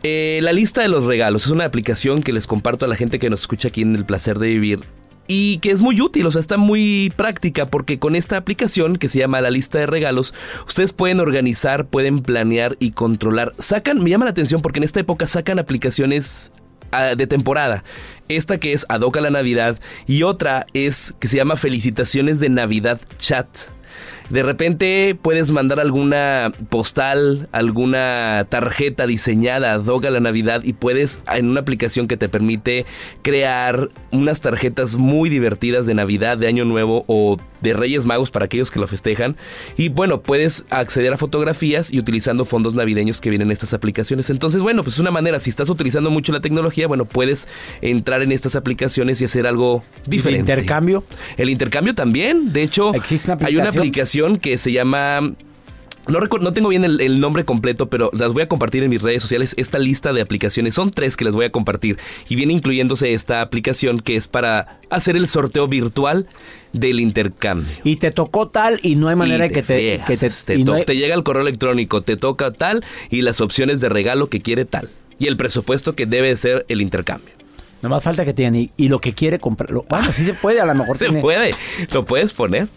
eh, 0.02 0.40
la 0.42 0.52
lista 0.52 0.83
de 0.83 0.88
los 0.88 1.04
regalos 1.07 1.47
es 1.47 1.50
una 1.50 1.64
aplicación 1.64 2.23
que 2.23 2.33
les 2.33 2.47
comparto 2.47 2.85
a 2.85 2.88
la 2.88 2.97
gente 2.97 3.19
que 3.19 3.30
nos 3.30 3.40
escucha 3.40 3.69
aquí 3.69 3.83
en 3.83 3.95
El 3.95 4.04
Placer 4.04 4.38
de 4.38 4.49
Vivir. 4.49 4.80
Y 5.33 5.59
que 5.59 5.71
es 5.71 5.81
muy 5.81 6.01
útil, 6.01 6.27
o 6.27 6.31
sea, 6.33 6.41
está 6.41 6.57
muy 6.57 7.13
práctica 7.15 7.65
porque 7.65 8.01
con 8.01 8.17
esta 8.17 8.37
aplicación 8.37 8.97
que 8.97 9.09
se 9.09 9.21
llama 9.21 9.41
la 9.41 9.53
lista 9.53 9.79
de 9.79 9.87
regalos, 9.87 10.35
ustedes 10.67 10.93
pueden 10.93 11.21
organizar, 11.21 11.87
pueden 11.87 12.19
planear 12.19 12.77
y 12.81 12.91
controlar. 12.91 13.55
Sacan, 13.61 14.03
me 14.03 14.11
llama 14.11 14.25
la 14.25 14.33
atención 14.33 14.61
porque 14.61 14.81
en 14.81 14.83
esta 14.83 14.99
época 14.99 15.29
sacan 15.29 15.61
aplicaciones 15.61 16.51
ah, 16.91 17.15
de 17.15 17.29
temporada. 17.29 17.85
Esta 18.27 18.59
que 18.59 18.73
es 18.73 18.87
Ad 18.89 19.03
hoc 19.03 19.19
a 19.19 19.21
la 19.21 19.31
Navidad 19.31 19.79
y 20.09 20.25
otra 20.25 20.67
es 20.75 21.15
que 21.21 21.29
se 21.29 21.37
llama 21.37 21.55
Felicitaciones 21.55 22.41
de 22.41 22.49
Navidad 22.49 23.01
Chat. 23.19 23.47
De 24.31 24.45
repente 24.45 25.19
puedes 25.21 25.51
mandar 25.51 25.81
alguna 25.81 26.53
postal, 26.69 27.49
alguna 27.51 28.47
tarjeta 28.49 29.09
diseñada 29.09 29.75
ad 29.75 29.85
hoc 29.87 30.05
a 30.05 30.11
la 30.11 30.21
Navidad 30.21 30.63
y 30.63 30.73
puedes 30.73 31.21
en 31.27 31.49
una 31.49 31.63
aplicación 31.63 32.07
que 32.07 32.17
te 32.17 32.29
permite 32.29 32.87
crear 33.23 33.91
unas 34.13 34.41
tarjetas 34.41 34.97
muy 34.97 35.31
divertidas 35.31 35.85
de 35.85 35.95
Navidad, 35.95 36.39
de 36.39 36.47
Año 36.47 36.65
Nuevo 36.65 37.05
o 37.09 37.39
de 37.61 37.75
Reyes 37.75 38.07
Magos 38.07 38.31
para 38.31 38.47
aquellos 38.47 38.71
que 38.71 38.79
lo 38.79 38.87
festejan. 38.87 39.37
Y 39.76 39.88
bueno, 39.88 40.21
puedes 40.23 40.64
acceder 40.71 41.12
a 41.12 41.17
fotografías 41.17 41.93
y 41.93 41.99
utilizando 41.99 42.45
fondos 42.45 42.75
navideños 42.75 43.21
que 43.21 43.31
vienen 43.31 43.49
en 43.49 43.52
estas 43.52 43.75
aplicaciones. 43.75 44.31
Entonces, 44.31 44.62
bueno, 44.62 44.83
pues 44.83 44.95
es 44.95 45.00
una 45.00 45.11
manera, 45.11 45.40
si 45.40 45.50
estás 45.50 45.71
utilizando 45.71 46.11
mucho 46.11 46.33
la 46.33 46.40
tecnología, 46.40 46.87
bueno, 46.87 47.05
puedes 47.05 47.49
entrar 47.81 48.23
en 48.23 48.33
estas 48.33 48.57
aplicaciones 48.57 49.21
y 49.21 49.25
hacer 49.25 49.47
algo 49.47 49.83
diferente. 50.07 50.52
intercambio? 50.52 51.05
El 51.37 51.50
intercambio 51.50 51.95
también. 51.95 52.52
De 52.52 52.62
hecho, 52.62 52.95
¿Existe 52.95 53.33
una 53.33 53.47
hay 53.47 53.57
una 53.57 53.69
aplicación 53.69 54.38
que 54.38 54.59
se 54.59 54.73
llama 54.73 55.35
no, 56.09 56.19
no 56.40 56.52
tengo 56.52 56.69
bien 56.69 56.85
el, 56.85 57.00
el 57.00 57.21
nombre 57.21 57.45
completo, 57.45 57.88
pero 57.88 58.11
las 58.12 58.33
voy 58.33 58.42
a 58.42 58.49
compartir 58.49 58.83
en 58.83 58.90
mis 58.90 59.02
redes 59.02 59.23
sociales. 59.23 59.54
Esta 59.59 59.78
lista 59.78 60.12
de 60.12 60.21
aplicaciones 60.21 60.75
son 60.75 60.90
tres 60.90 61.16
que 61.16 61.25
les 61.25 61.35
voy 61.35 61.45
a 61.45 61.50
compartir. 61.52 61.99
Y 62.28 62.35
viene 62.37 62.52
incluyéndose 62.52 63.12
esta 63.12 63.42
aplicación 63.42 64.00
que 64.00 64.16
es 64.16 64.26
para 64.28 64.78
hacer 64.90 65.16
el 65.16 65.28
sorteo 65.28 65.69
virtual 65.69 66.26
del 66.73 67.00
intercambio. 67.00 67.73
Y 67.85 67.97
te 67.97 68.11
tocó 68.11 68.49
tal 68.49 68.80
y 68.83 68.97
no 68.97 69.09
hay 69.09 69.16
manera 69.16 69.45
de 69.49 69.50
que 69.54 69.62
te, 69.62 70.00
que 70.07 70.16
te, 70.16 70.30
te 70.30 70.54
y 70.57 70.59
no 70.64 70.73
to- 70.73 70.75
hay- 70.78 70.85
te 70.85 70.97
llega 70.97 71.14
el 71.14 71.23
correo 71.23 71.42
electrónico, 71.42 72.02
te 72.02 72.16
toca 72.16 72.50
tal 72.52 72.85
y 73.11 73.23
las 73.23 73.40
opciones 73.40 73.80
de 73.80 73.88
regalo 73.88 74.28
que 74.28 74.40
quiere 74.40 74.64
tal. 74.64 74.88
Y 75.19 75.26
el 75.26 75.37
presupuesto 75.37 75.95
que 75.95 76.07
debe 76.07 76.35
ser 76.37 76.64
el 76.69 76.80
intercambio. 76.80 77.35
Nomás 77.83 78.02
falta 78.02 78.25
que 78.26 78.33
digan, 78.35 78.54
y, 78.57 78.71
y 78.76 78.88
lo 78.88 79.00
que 79.00 79.14
quiere 79.14 79.38
comprar. 79.38 79.71
lo- 79.71 79.85
Bueno, 79.88 80.12
sí 80.12 80.25
se 80.25 80.35
puede, 80.35 80.61
a 80.61 80.66
lo 80.66 80.75
mejor 80.75 80.99
Se 80.99 81.07
tiene- 81.07 81.21
puede, 81.21 81.52
lo 81.92 82.04
puedes 82.04 82.33
poner. 82.33 82.69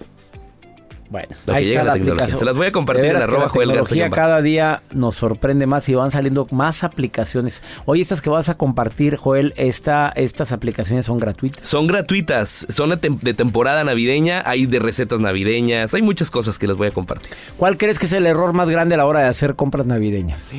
Bueno, 1.10 1.27
Lo 1.45 1.53
que 1.53 1.60
ahí 1.60 1.65
llega 1.65 1.81
está 1.81 1.83
la 1.83 1.91
la 1.91 1.93
tecnología. 1.93 2.13
aplicación. 2.24 2.39
Se 2.39 2.45
las 2.45 2.57
voy 2.57 2.67
a 2.67 2.72
compartir 2.72 3.05
en 3.05 3.15
arroba 3.17 3.43
la 3.43 3.50
Joel 3.50 3.67
Garza 3.69 3.83
tecnología 3.89 4.10
cada 4.10 4.41
día 4.41 4.81
nos 4.93 5.15
sorprende 5.15 5.65
más 5.67 5.88
y 5.89 5.93
van 5.93 6.10
saliendo 6.12 6.48
más 6.51 6.83
aplicaciones. 6.83 7.62
Oye, 7.86 8.01
estas 8.01 8.22
que 8.22 8.29
vas 8.31 8.50
a 8.50 8.55
compartir, 8.57 9.17
Joel, 9.17 9.53
esta, 9.55 10.10
estas 10.15 10.51
aplicaciones 10.51 11.05
son 11.05 11.19
gratuitas. 11.19 11.69
Son 11.69 11.86
gratuitas, 11.86 12.65
son 12.69 12.89
de, 12.89 12.98
tem- 13.00 13.19
de 13.19 13.33
temporada 13.36 13.83
navideña, 13.83 14.41
hay 14.45 14.65
de 14.65 14.79
recetas 14.79 15.19
navideñas, 15.19 15.93
hay 15.93 16.01
muchas 16.01 16.31
cosas 16.31 16.57
que 16.57 16.65
les 16.67 16.77
voy 16.77 16.88
a 16.88 16.91
compartir. 16.91 17.31
¿Cuál 17.57 17.77
crees 17.77 18.00
que 18.00 18.07
es 18.07 18.13
el 18.13 18.25
error 18.25 18.53
más 18.53 18.67
grande 18.69 18.95
a 18.95 18.98
la 18.98 19.05
hora 19.05 19.19
de 19.19 19.27
hacer 19.27 19.55
compras 19.55 19.86
navideñas? 19.86 20.51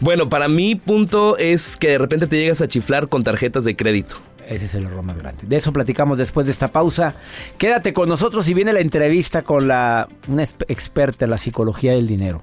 Bueno, 0.00 0.30
para 0.30 0.48
mi 0.48 0.76
punto 0.76 1.36
es 1.36 1.76
que 1.76 1.88
de 1.88 1.98
repente 1.98 2.26
te 2.26 2.36
llegas 2.38 2.62
a 2.62 2.68
chiflar 2.68 3.08
con 3.08 3.22
tarjetas 3.22 3.64
de 3.64 3.76
crédito. 3.76 4.16
Ese 4.48 4.66
es 4.66 4.74
el 4.74 4.84
error 4.84 5.02
más 5.02 5.16
grande. 5.16 5.44
De 5.46 5.56
eso 5.56 5.72
platicamos 5.72 6.18
después 6.18 6.46
de 6.46 6.52
esta 6.52 6.68
pausa. 6.68 7.14
Quédate 7.58 7.92
con 7.92 8.08
nosotros 8.08 8.48
y 8.48 8.54
viene 8.54 8.72
la 8.72 8.80
entrevista 8.80 9.42
con 9.42 9.68
la, 9.68 10.08
una 10.28 10.42
experta 10.42 11.24
en 11.24 11.30
la 11.30 11.38
psicología 11.38 11.92
del 11.92 12.06
dinero. 12.06 12.42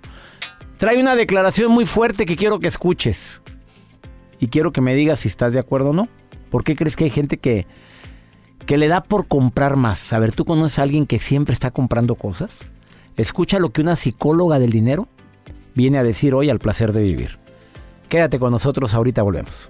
Trae 0.78 1.00
una 1.00 1.16
declaración 1.16 1.72
muy 1.72 1.86
fuerte 1.86 2.26
que 2.26 2.36
quiero 2.36 2.60
que 2.60 2.68
escuches. 2.68 3.42
Y 4.40 4.48
quiero 4.48 4.72
que 4.72 4.82
me 4.82 4.96
digas 4.96 5.22
si 5.22 5.28
estás 5.28 5.54
de 5.54 5.60
acuerdo 5.60 5.90
o 5.90 5.94
no. 5.94 6.08
¿Por 6.50 6.64
qué 6.64 6.76
crees 6.76 6.96
que 6.96 7.06
hay 7.06 7.10
gente 7.10 7.38
que, 7.38 7.66
que 8.66 8.78
le 8.78 8.88
da 8.88 9.02
por 9.02 9.28
comprar 9.28 9.76
más? 9.76 10.14
A 10.14 10.20
ver, 10.20 10.34
¿tú 10.34 10.46
conoces 10.46 10.80
a 10.80 10.84
alguien 10.84 11.08
que 11.08 11.20
siempre 11.20 11.54
está 11.54 11.72
comprando 11.72 12.16
cosas? 12.16 12.66
Escucha 13.18 13.60
lo 13.60 13.72
que 13.72 13.82
una 13.82 13.96
psicóloga 13.96 14.60
del 14.60 14.72
dinero 14.72 15.08
viene 15.74 15.98
a 15.98 16.04
decir 16.04 16.36
hoy 16.36 16.50
al 16.50 16.60
placer 16.60 16.94
de 16.94 17.02
vivir. 17.02 17.40
Quédate 18.10 18.40
con 18.40 18.52
nosotros, 18.52 18.94
ahorita 18.94 19.24
volvemos. 19.24 19.70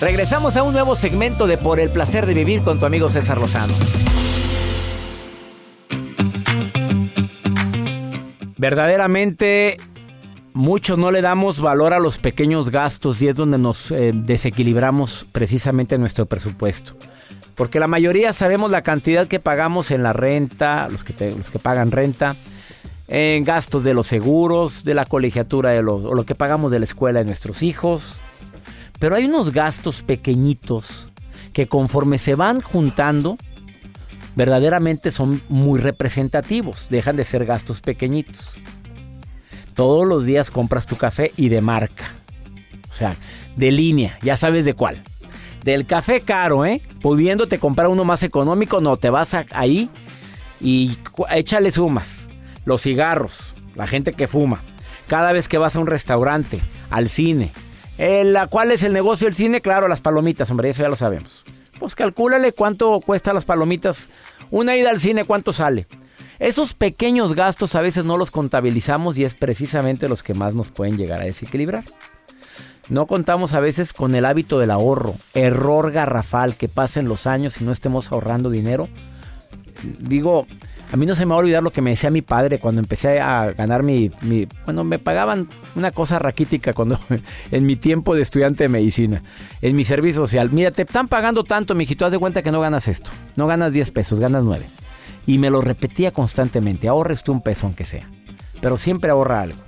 Regresamos 0.00 0.56
a 0.56 0.62
un 0.62 0.72
nuevo 0.72 0.94
segmento 0.94 1.48
de 1.48 1.58
Por 1.58 1.80
el 1.80 1.90
placer 1.90 2.24
de 2.24 2.32
vivir 2.32 2.62
con 2.62 2.78
tu 2.78 2.86
amigo 2.86 3.10
César 3.10 3.38
Lozano. 3.38 3.74
Verdaderamente 8.56 9.78
muchos 10.52 10.98
no 10.98 11.10
le 11.10 11.20
damos 11.20 11.60
valor 11.60 11.94
a 11.94 11.98
los 11.98 12.18
pequeños 12.18 12.70
gastos 12.70 13.20
y 13.22 13.26
es 13.26 13.34
donde 13.34 13.58
nos 13.58 13.90
eh, 13.90 14.12
desequilibramos 14.14 15.26
precisamente 15.32 15.98
nuestro 15.98 16.26
presupuesto. 16.26 16.92
Porque 17.56 17.80
la 17.80 17.88
mayoría 17.88 18.32
sabemos 18.32 18.70
la 18.70 18.82
cantidad 18.82 19.26
que 19.26 19.40
pagamos 19.40 19.90
en 19.90 20.04
la 20.04 20.12
renta, 20.12 20.86
los 20.92 21.02
que, 21.02 21.32
los 21.32 21.50
que 21.50 21.58
pagan 21.58 21.90
renta, 21.90 22.36
en 23.08 23.42
gastos 23.42 23.82
de 23.82 23.94
los 23.94 24.06
seguros, 24.06 24.84
de 24.84 24.94
la 24.94 25.06
colegiatura 25.06 25.70
de 25.70 25.82
los, 25.82 26.04
o 26.04 26.14
lo 26.14 26.24
que 26.24 26.36
pagamos 26.36 26.70
de 26.70 26.78
la 26.78 26.84
escuela 26.84 27.18
de 27.18 27.24
nuestros 27.24 27.64
hijos. 27.64 28.20
Pero 28.98 29.14
hay 29.14 29.24
unos 29.26 29.52
gastos 29.52 30.02
pequeñitos 30.02 31.08
que 31.52 31.66
conforme 31.68 32.18
se 32.18 32.34
van 32.34 32.60
juntando, 32.60 33.38
verdaderamente 34.36 35.10
son 35.10 35.40
muy 35.48 35.80
representativos. 35.80 36.88
Dejan 36.90 37.16
de 37.16 37.24
ser 37.24 37.44
gastos 37.44 37.80
pequeñitos. 37.80 38.54
Todos 39.74 40.06
los 40.06 40.24
días 40.26 40.50
compras 40.50 40.86
tu 40.86 40.96
café 40.96 41.32
y 41.36 41.48
de 41.48 41.60
marca. 41.60 42.04
O 42.90 42.94
sea, 42.94 43.14
de 43.56 43.70
línea, 43.70 44.18
ya 44.22 44.36
sabes 44.36 44.64
de 44.64 44.74
cuál. 44.74 45.02
Del 45.64 45.86
café 45.86 46.22
caro, 46.22 46.64
¿eh? 46.64 46.82
Pudiéndote 47.00 47.58
comprar 47.58 47.88
uno 47.88 48.04
más 48.04 48.22
económico, 48.22 48.80
no, 48.80 48.96
te 48.96 49.10
vas 49.10 49.34
a- 49.34 49.46
ahí 49.52 49.88
y 50.60 50.96
échale 51.30 51.70
sumas. 51.70 52.28
Los 52.64 52.82
cigarros, 52.82 53.54
la 53.76 53.86
gente 53.86 54.12
que 54.12 54.26
fuma. 54.26 54.60
Cada 55.06 55.32
vez 55.32 55.48
que 55.48 55.58
vas 55.58 55.76
a 55.76 55.80
un 55.80 55.86
restaurante, 55.86 56.60
al 56.90 57.08
cine. 57.08 57.50
Eh, 57.98 58.24
la- 58.24 58.46
¿Cuál 58.46 58.70
es 58.72 58.82
el 58.82 58.92
negocio 58.92 59.26
del 59.26 59.34
cine? 59.34 59.60
Claro, 59.60 59.88
las 59.88 60.00
palomitas, 60.00 60.50
hombre, 60.50 60.70
eso 60.70 60.82
ya 60.82 60.88
lo 60.88 60.96
sabemos. 60.96 61.44
Pues 61.78 61.94
calcúlale 61.94 62.52
cuánto 62.52 63.00
cuesta 63.00 63.32
las 63.32 63.44
palomitas. 63.44 64.08
Una 64.50 64.76
ida 64.76 64.90
al 64.90 64.98
cine, 65.00 65.24
¿cuánto 65.24 65.52
sale? 65.52 65.86
Esos 66.38 66.74
pequeños 66.74 67.34
gastos 67.34 67.74
a 67.74 67.80
veces 67.80 68.04
no 68.04 68.16
los 68.16 68.30
contabilizamos 68.30 69.18
y 69.18 69.24
es 69.24 69.34
precisamente 69.34 70.08
los 70.08 70.22
que 70.22 70.34
más 70.34 70.54
nos 70.54 70.70
pueden 70.70 70.96
llegar 70.96 71.20
a 71.20 71.24
desequilibrar. 71.24 71.84
No 72.88 73.06
contamos 73.06 73.52
a 73.52 73.60
veces 73.60 73.92
con 73.92 74.14
el 74.14 74.24
hábito 74.24 74.58
del 74.58 74.70
ahorro. 74.70 75.14
Error 75.34 75.90
garrafal 75.92 76.56
que 76.56 76.68
pasen 76.68 77.08
los 77.08 77.26
años 77.26 77.60
y 77.60 77.64
no 77.64 77.72
estemos 77.72 78.10
ahorrando 78.12 78.50
dinero. 78.50 78.88
Digo, 79.98 80.46
a 80.90 80.96
mí 80.96 81.04
no 81.04 81.14
se 81.14 81.26
me 81.26 81.30
va 81.30 81.36
a 81.36 81.38
olvidar 81.40 81.62
lo 81.62 81.70
que 81.70 81.82
me 81.82 81.90
decía 81.90 82.10
mi 82.10 82.22
padre 82.22 82.58
cuando 82.58 82.80
empecé 82.80 83.20
a 83.20 83.52
ganar 83.52 83.82
mi... 83.82 84.10
bueno, 84.64 84.84
me 84.84 84.98
pagaban 84.98 85.48
una 85.76 85.90
cosa 85.90 86.18
raquítica 86.18 86.72
cuando 86.72 86.98
en 87.50 87.66
mi 87.66 87.76
tiempo 87.76 88.14
de 88.14 88.22
estudiante 88.22 88.64
de 88.64 88.68
medicina, 88.68 89.22
en 89.60 89.76
mi 89.76 89.84
servicio 89.84 90.22
social. 90.22 90.50
Mira, 90.50 90.70
te 90.70 90.82
están 90.82 91.08
pagando 91.08 91.44
tanto, 91.44 91.74
mijito, 91.74 92.06
haz 92.06 92.12
de 92.12 92.18
cuenta 92.18 92.42
que 92.42 92.50
no 92.50 92.60
ganas 92.60 92.88
esto. 92.88 93.10
No 93.36 93.46
ganas 93.46 93.72
10 93.72 93.90
pesos, 93.90 94.18
ganas 94.18 94.44
9. 94.44 94.64
Y 95.26 95.38
me 95.38 95.50
lo 95.50 95.60
repetía 95.60 96.10
constantemente, 96.10 96.88
ahorres 96.88 97.22
tú 97.22 97.32
un 97.32 97.42
peso 97.42 97.66
aunque 97.66 97.84
sea. 97.84 98.08
Pero 98.62 98.78
siempre 98.78 99.10
ahorra 99.10 99.42
algo. 99.42 99.58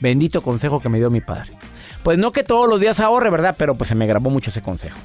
Bendito 0.00 0.42
consejo 0.42 0.80
que 0.80 0.88
me 0.88 0.98
dio 0.98 1.10
mi 1.10 1.20
padre. 1.20 1.52
Pues 2.02 2.18
no 2.18 2.32
que 2.32 2.42
todos 2.42 2.68
los 2.68 2.80
días 2.80 2.98
ahorre, 2.98 3.30
¿verdad? 3.30 3.54
Pero 3.56 3.76
pues 3.76 3.88
se 3.88 3.94
me 3.94 4.06
grabó 4.06 4.30
mucho 4.30 4.50
ese 4.50 4.62
consejo. 4.62 4.96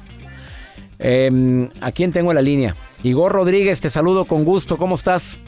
Em, 0.98 1.68
¿A 1.80 1.92
quién 1.92 2.12
tengo 2.12 2.30
en 2.30 2.36
la 2.36 2.42
línea? 2.42 2.74
Igor 3.02 3.32
Rodríguez, 3.32 3.80
te 3.80 3.90
saludo 3.90 4.24
con 4.24 4.44
gusto. 4.44 4.76
¿Cómo 4.78 4.94
estás? 4.94 5.38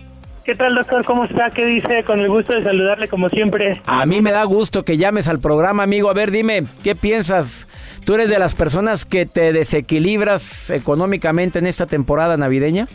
¿Qué 0.45 0.55
tal, 0.55 0.75
doctor? 0.75 1.05
¿Cómo 1.05 1.25
está? 1.25 1.50
¿Qué 1.50 1.67
dice? 1.67 2.05
Con 2.05 2.21
el 2.21 2.28
gusto 2.31 2.55
de 2.55 2.62
saludarle 2.62 3.07
como 3.09 3.28
siempre. 3.28 3.83
A 3.85 4.07
mí 4.07 4.23
me 4.23 4.33
da 4.33 4.45
gusto 4.45 4.83
que 4.83 4.97
llames 4.97 5.28
al 5.28 5.40
programa, 5.40 5.83
amigo. 5.83 6.09
A 6.09 6.14
ver, 6.14 6.31
dime, 6.31 6.64
¿qué 6.83 6.95
piensas? 6.95 7.69
¿Tú 8.07 8.14
eres 8.14 8.31
de 8.31 8.38
las 8.38 8.55
personas 8.55 9.05
que 9.05 9.26
te 9.26 9.52
desequilibras 9.52 10.71
económicamente 10.71 11.59
en 11.59 11.67
esta 11.67 11.85
temporada 11.85 12.38
navideña? 12.38 12.88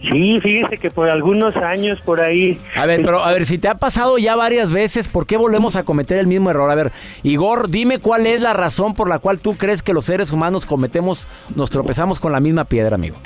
Sí, 0.00 0.40
fíjese 0.40 0.78
que 0.78 0.90
por 0.90 1.10
algunos 1.10 1.56
años 1.56 2.00
por 2.00 2.20
ahí. 2.20 2.58
A 2.76 2.86
ver, 2.86 3.02
pero 3.02 3.24
a 3.24 3.32
ver, 3.32 3.46
si 3.46 3.58
te 3.58 3.68
ha 3.68 3.74
pasado 3.74 4.16
ya 4.18 4.36
varias 4.36 4.72
veces, 4.72 5.08
¿por 5.08 5.26
qué 5.26 5.36
volvemos 5.36 5.76
a 5.76 5.84
cometer 5.84 6.18
el 6.18 6.26
mismo 6.26 6.50
error? 6.50 6.70
A 6.70 6.74
ver, 6.74 6.92
Igor, 7.22 7.68
dime 7.68 7.98
cuál 7.98 8.26
es 8.26 8.40
la 8.40 8.52
razón 8.52 8.94
por 8.94 9.08
la 9.08 9.18
cual 9.18 9.40
tú 9.40 9.56
crees 9.56 9.82
que 9.82 9.92
los 9.92 10.04
seres 10.04 10.30
humanos 10.30 10.66
cometemos, 10.66 11.26
nos 11.56 11.70
tropezamos 11.70 12.20
con 12.20 12.32
la 12.32 12.40
misma 12.40 12.64
piedra, 12.64 12.94
amigo. 12.94 13.16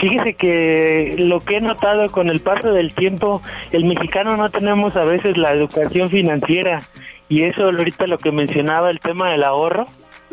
Fíjese 0.00 0.34
que 0.34 1.16
lo 1.18 1.40
que 1.40 1.56
he 1.56 1.60
notado 1.60 2.10
con 2.10 2.28
el 2.30 2.40
paso 2.40 2.72
del 2.72 2.94
tiempo, 2.94 3.42
el 3.70 3.84
mexicano 3.84 4.36
no 4.36 4.50
tenemos 4.50 4.96
a 4.96 5.04
veces 5.04 5.36
la 5.36 5.52
educación 5.52 6.08
financiera 6.10 6.80
y 7.28 7.42
eso 7.42 7.64
ahorita 7.64 8.06
lo 8.06 8.18
que 8.18 8.32
mencionaba 8.32 8.90
el 8.90 9.00
tema 9.00 9.30
del 9.30 9.44
ahorro, 9.44 9.86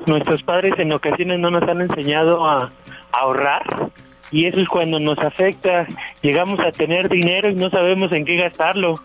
nuestros 0.08 0.44
padres 0.44 0.74
en 0.78 0.94
ocasiones 0.94 1.40
no 1.40 1.52
nos 1.52 1.64
han 1.64 1.82
enseñado 1.82 2.46
a, 2.46 2.72
ahorrar 3.12 3.90
y 4.32 4.46
eso 4.46 4.60
es 4.60 4.68
cuando 4.68 5.00
nos 5.00 5.20
afecta, 5.20 5.88
llegamos 6.22 6.60
a 6.60 6.72
tener 6.72 7.10
dinero 7.10 7.50
y 7.50 7.56
no 7.56 7.70
sabemos 7.70 8.12
en 8.12 8.26
qué 8.26 8.38
gastarlo. 8.38 8.96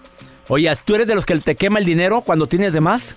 Oye, 0.48 0.72
¿tú 0.84 0.94
eres 0.94 1.08
de 1.08 1.14
los 1.14 1.26
que 1.26 1.36
te 1.40 1.56
quema 1.56 1.78
el 1.78 1.84
dinero 1.84 2.22
cuando 2.22 2.46
tienes 2.46 2.72
de 2.72 2.80
más? 2.80 3.16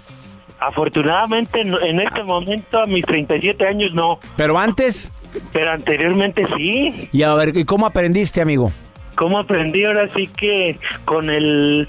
Afortunadamente 0.60 1.62
en 1.62 2.00
este 2.02 2.24
momento 2.24 2.80
a 2.80 2.86
mis 2.86 3.06
37 3.06 3.66
años 3.66 3.94
no. 3.94 4.20
¿Pero 4.36 4.58
antes? 4.58 5.12
Pero 5.54 5.72
anteriormente 5.72 6.46
sí. 6.58 7.08
Y 7.12 7.24
a 7.24 7.34
ver, 7.36 7.56
¿y 7.56 7.64
cómo 7.64 7.86
aprendiste, 7.86 8.42
amigo? 8.42 8.72
¿Cómo 9.16 9.38
aprendí? 9.38 9.86
Ahora 9.86 10.08
sí 10.16 10.28
que 10.28 10.78
con 11.06 11.30
el... 11.30 11.88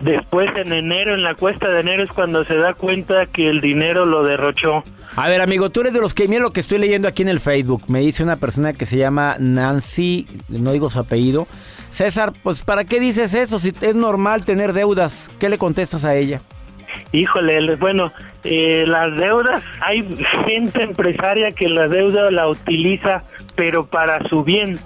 Después 0.00 0.50
en 0.56 0.72
enero, 0.72 1.14
en 1.14 1.22
la 1.22 1.34
cuesta 1.34 1.68
de 1.68 1.80
enero 1.80 2.02
es 2.02 2.10
cuando 2.10 2.44
se 2.44 2.56
da 2.56 2.74
cuenta 2.74 3.26
que 3.26 3.48
el 3.48 3.60
dinero 3.60 4.04
lo 4.04 4.22
derrochó. 4.22 4.84
A 5.16 5.28
ver, 5.28 5.40
amigo, 5.40 5.70
tú 5.70 5.82
eres 5.82 5.92
de 5.92 6.00
los 6.00 6.12
que, 6.12 6.26
mira 6.26 6.42
lo 6.42 6.50
que 6.50 6.58
estoy 6.58 6.78
leyendo 6.78 7.06
aquí 7.06 7.22
en 7.22 7.28
el 7.28 7.38
Facebook. 7.38 7.84
Me 7.86 8.00
dice 8.00 8.24
una 8.24 8.34
persona 8.34 8.72
que 8.72 8.84
se 8.84 8.96
llama 8.96 9.36
Nancy, 9.38 10.26
no 10.48 10.72
digo 10.72 10.90
su 10.90 10.98
apellido. 10.98 11.46
César, 11.88 12.32
pues 12.42 12.64
¿para 12.64 12.84
qué 12.84 12.98
dices 12.98 13.32
eso? 13.34 13.60
Si 13.60 13.72
es 13.80 13.94
normal 13.94 14.44
tener 14.44 14.72
deudas, 14.72 15.30
¿qué 15.38 15.48
le 15.48 15.56
contestas 15.56 16.04
a 16.04 16.16
ella? 16.16 16.40
Híjole, 17.12 17.76
bueno, 17.76 18.12
eh, 18.42 18.84
las 18.88 19.16
deudas, 19.16 19.62
hay 19.80 20.02
gente 20.46 20.82
empresaria 20.82 21.52
que 21.52 21.68
la 21.68 21.86
deuda 21.86 22.32
la 22.32 22.48
utiliza, 22.48 23.22
pero 23.54 23.86
para 23.86 24.28
su 24.28 24.42
bien. 24.42 24.80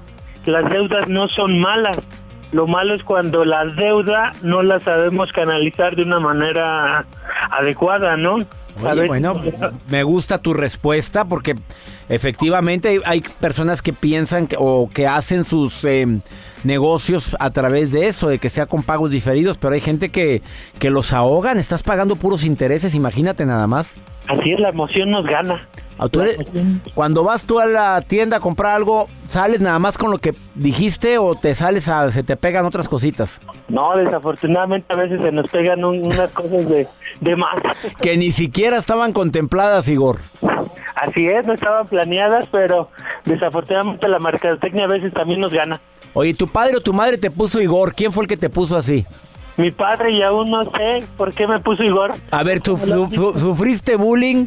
Las 0.45 0.71
deudas 0.71 1.09
no 1.09 1.29
son 1.29 1.59
malas. 1.59 1.99
Lo 2.52 2.67
malo 2.67 2.95
es 2.95 3.02
cuando 3.02 3.45
la 3.45 3.67
deuda 3.67 4.33
no 4.43 4.62
la 4.62 4.81
sabemos 4.81 5.33
canalizar 5.33 5.97
de 5.97 6.02
una 6.02 6.19
manera 6.19 7.05
adecuada, 7.50 8.17
¿no? 8.17 8.38
bueno, 9.07 9.35
me 9.88 10.02
gusta 10.02 10.38
tu 10.38 10.55
respuesta 10.55 11.25
porque 11.25 11.57
efectivamente 12.09 13.00
hay, 13.05 13.23
personas 13.41 13.83
que 13.83 13.93
piensan 13.93 14.47
que, 14.47 14.57
o 14.59 14.88
que 14.93 15.07
hacen 15.07 15.45
sus 15.45 15.85
em, 15.85 16.21
negocios 16.65 17.37
a 17.38 17.50
través 17.50 17.93
de 17.93 18.07
eso, 18.07 18.29
de 18.29 18.38
que 18.38 18.50
sea 18.50 18.67
con 18.67 18.83
pagos 18.83 19.11
diferidos, 19.11 19.59
pero 19.59 19.75
hay 19.75 19.81
gente 19.81 20.11
que, 20.11 20.43
que 20.79 20.91
los 20.91 21.12
ahogan, 21.12 21.59
estás 21.59 21.83
pagando 21.83 22.17
puros 22.17 22.45
intereses, 22.45 22.95
imagínate 22.95 23.47
nada 23.47 23.67
más. 23.67 23.95
Así 24.27 24.53
es, 24.53 24.61
la 24.61 24.71
emoción 24.71 25.11
nos 25.11 25.25
gana. 25.25 25.67
Ah, 25.99 26.07
cuando 26.95 27.25
vas 27.25 27.45
tú 27.45 27.59
a 27.59 27.67
la 27.67 28.00
tienda 28.03 28.37
a 28.37 28.41
comprar 28.41 28.77
algo, 28.77 29.09
¿sales 29.27 29.61
nada 29.61 29.81
más 29.81 29.99
con 29.99 30.12
lo 30.12 30.19
que 30.19 30.33
dijiste 30.55 31.19
o 31.19 31.35
te 31.35 31.57
sales 31.57 31.88
a, 31.88 32.09
se 32.12 32.23
te 32.23 32.37
pegan 32.37 32.65
otras 32.67 32.88
cositas? 32.88 33.41
No, 33.69 33.97
desafortunadamente 33.97 34.93
a 34.93 34.97
veces 34.97 35.21
se 35.21 35.33
nos 35.33 35.50
pegan 35.50 35.85
unas 35.85 36.31
cosas 36.31 36.69
de, 36.69 36.87
de 37.21 37.37
más. 37.37 37.57
Que 38.00 38.17
ni 38.17 38.31
siquiera 38.31 38.77
estaban 38.77 39.12
contempladas, 39.12 39.88
Igor. 39.88 40.19
Así 41.00 41.28
es, 41.28 41.47
no 41.47 41.52
estaban 41.55 41.87
planeadas, 41.87 42.47
pero 42.50 42.90
desafortunadamente 43.25 44.09
la 44.09 44.19
mercadotecnia 44.19 44.85
a 44.85 44.88
veces 44.88 45.12
también 45.12 45.40
nos 45.40 45.52
gana. 45.52 45.81
Oye, 46.12 46.35
¿tu 46.35 46.49
padre 46.49 46.76
o 46.76 46.81
tu 46.81 46.93
madre 46.93 47.19
te 47.19 47.31
puso 47.31 47.61
Igor? 47.61 47.95
¿Quién 47.95 48.11
fue 48.11 48.25
el 48.25 48.28
que 48.28 48.37
te 48.37 48.50
puso 48.50 48.76
así? 48.76 49.07
Mi 49.57 49.71
padre 49.71 50.12
y 50.12 50.23
aún 50.23 50.51
no 50.51 50.64
sé 50.73 51.05
por 51.16 51.33
qué 51.35 51.46
me 51.46 51.61
puso 51.61 51.83
Igor. 51.85 52.14
A 52.31 52.42
ver, 52.42 52.61
¿tú 52.61 52.77
sufriste 52.77 53.96
bullying? 53.96 54.46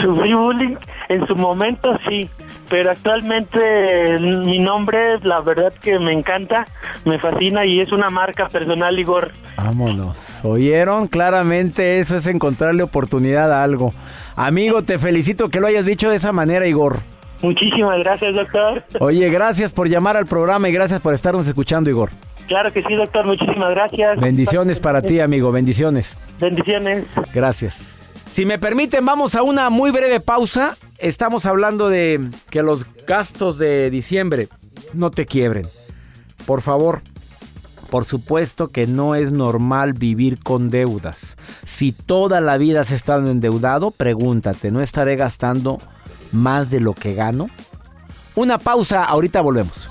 Sufrí 0.00 0.34
bullying 0.34 0.76
en 1.08 1.26
su 1.26 1.34
momento, 1.34 1.98
sí, 2.08 2.30
pero 2.68 2.90
actualmente 2.90 4.18
mi 4.20 4.60
nombre, 4.60 5.18
la 5.22 5.40
verdad 5.40 5.72
que 5.82 5.98
me 5.98 6.12
encanta, 6.12 6.64
me 7.04 7.18
fascina 7.18 7.66
y 7.66 7.80
es 7.80 7.90
una 7.90 8.08
marca 8.08 8.48
personal, 8.48 8.98
Igor. 8.98 9.32
Vámonos. 9.56 10.40
¿Oyeron? 10.44 11.08
Claramente 11.08 11.98
eso 11.98 12.16
es 12.16 12.26
encontrarle 12.28 12.82
oportunidad 12.84 13.52
a 13.52 13.64
algo. 13.64 13.92
Amigo, 14.40 14.80
te 14.80 14.98
felicito 14.98 15.50
que 15.50 15.60
lo 15.60 15.66
hayas 15.66 15.84
dicho 15.84 16.08
de 16.08 16.16
esa 16.16 16.32
manera, 16.32 16.66
Igor. 16.66 17.00
Muchísimas 17.42 17.98
gracias, 17.98 18.34
doctor. 18.34 18.82
Oye, 18.98 19.28
gracias 19.28 19.70
por 19.70 19.86
llamar 19.86 20.16
al 20.16 20.24
programa 20.24 20.66
y 20.70 20.72
gracias 20.72 20.98
por 21.02 21.12
estarnos 21.12 21.46
escuchando, 21.46 21.90
Igor. 21.90 22.10
Claro 22.48 22.72
que 22.72 22.82
sí, 22.82 22.94
doctor. 22.94 23.26
Muchísimas 23.26 23.68
gracias. 23.68 24.18
Bendiciones 24.18 24.78
para 24.78 25.02
ti, 25.02 25.20
amigo. 25.20 25.52
Bendiciones. 25.52 26.16
Bendiciones. 26.40 27.04
Gracias. 27.34 27.98
Si 28.28 28.46
me 28.46 28.58
permiten, 28.58 29.04
vamos 29.04 29.34
a 29.34 29.42
una 29.42 29.68
muy 29.68 29.90
breve 29.90 30.20
pausa. 30.20 30.74
Estamos 30.96 31.44
hablando 31.44 31.90
de 31.90 32.20
que 32.48 32.62
los 32.62 32.86
gastos 33.04 33.58
de 33.58 33.90
diciembre 33.90 34.48
no 34.94 35.10
te 35.10 35.26
quiebren. 35.26 35.66
Por 36.46 36.62
favor, 36.62 37.02
por 37.90 38.04
supuesto 38.04 38.68
que 38.68 38.86
no 38.86 39.14
es 39.14 39.32
normal 39.32 39.92
vivir 39.92 40.42
con 40.42 40.70
deudas. 40.70 41.36
Si 41.64 41.92
toda 41.92 42.40
la 42.40 42.56
vida 42.56 42.82
has 42.82 42.92
estado 42.92 43.30
endeudado, 43.30 43.90
pregúntate, 43.90 44.70
¿no 44.70 44.80
estaré 44.80 45.16
gastando 45.16 45.78
más 46.32 46.70
de 46.70 46.80
lo 46.80 46.94
que 46.94 47.14
gano? 47.14 47.48
Una 48.36 48.58
pausa, 48.58 49.04
ahorita 49.04 49.40
volvemos. 49.40 49.90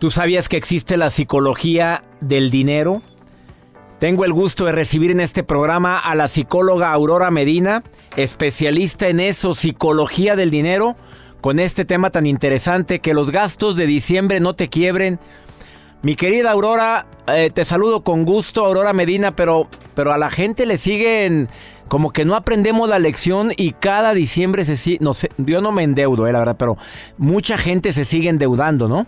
¿Tú 0.00 0.10
sabías 0.10 0.48
que 0.48 0.56
existe 0.56 0.96
la 0.96 1.10
psicología 1.10 2.00
del 2.22 2.50
dinero? 2.50 3.02
Tengo 3.98 4.24
el 4.24 4.32
gusto 4.32 4.64
de 4.64 4.72
recibir 4.72 5.10
en 5.10 5.20
este 5.20 5.44
programa 5.44 5.98
a 5.98 6.14
la 6.14 6.26
psicóloga 6.26 6.90
Aurora 6.90 7.30
Medina, 7.30 7.82
especialista 8.16 9.08
en 9.08 9.20
eso, 9.20 9.52
psicología 9.52 10.36
del 10.36 10.50
dinero, 10.50 10.96
con 11.42 11.60
este 11.60 11.84
tema 11.84 12.08
tan 12.08 12.24
interesante, 12.24 13.00
que 13.00 13.12
los 13.12 13.30
gastos 13.30 13.76
de 13.76 13.84
diciembre 13.84 14.40
no 14.40 14.54
te 14.54 14.70
quiebren. 14.70 15.20
Mi 16.00 16.16
querida 16.16 16.52
Aurora, 16.52 17.04
eh, 17.26 17.50
te 17.52 17.66
saludo 17.66 18.02
con 18.02 18.24
gusto, 18.24 18.64
Aurora 18.64 18.94
Medina, 18.94 19.36
pero, 19.36 19.68
pero 19.94 20.14
a 20.14 20.18
la 20.18 20.30
gente 20.30 20.64
le 20.64 20.78
siguen 20.78 21.50
como 21.88 22.10
que 22.10 22.24
no 22.24 22.36
aprendemos 22.36 22.88
la 22.88 22.98
lección 22.98 23.52
y 23.54 23.72
cada 23.72 24.14
diciembre 24.14 24.64
se 24.64 24.78
sigue, 24.78 24.96
no 25.02 25.12
sé, 25.12 25.28
yo 25.36 25.60
no 25.60 25.72
me 25.72 25.82
endeudo, 25.82 26.26
eh, 26.26 26.32
la 26.32 26.38
verdad, 26.38 26.56
pero 26.58 26.78
mucha 27.18 27.58
gente 27.58 27.92
se 27.92 28.06
sigue 28.06 28.30
endeudando, 28.30 28.88
¿no? 28.88 29.06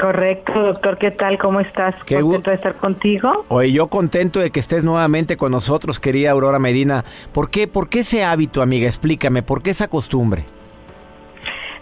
Correcto, 0.00 0.52
doctor, 0.52 0.98
¿qué 0.98 1.10
tal? 1.10 1.38
¿Cómo 1.38 1.60
estás? 1.60 1.94
Qué 2.04 2.20
Contento 2.20 2.50
de 2.50 2.56
estar 2.56 2.76
contigo. 2.76 3.46
Oye, 3.48 3.72
yo 3.72 3.86
contento 3.86 4.40
de 4.40 4.50
que 4.50 4.60
estés 4.60 4.84
nuevamente 4.84 5.36
con 5.38 5.52
nosotros, 5.52 6.00
querida 6.00 6.32
Aurora 6.32 6.58
Medina. 6.58 7.04
¿Por 7.32 7.50
qué, 7.50 7.66
por 7.66 7.88
qué 7.88 8.00
ese 8.00 8.22
hábito, 8.22 8.60
amiga? 8.60 8.86
Explícame, 8.86 9.42
¿por 9.42 9.62
qué 9.62 9.70
esa 9.70 9.88
costumbre? 9.88 10.44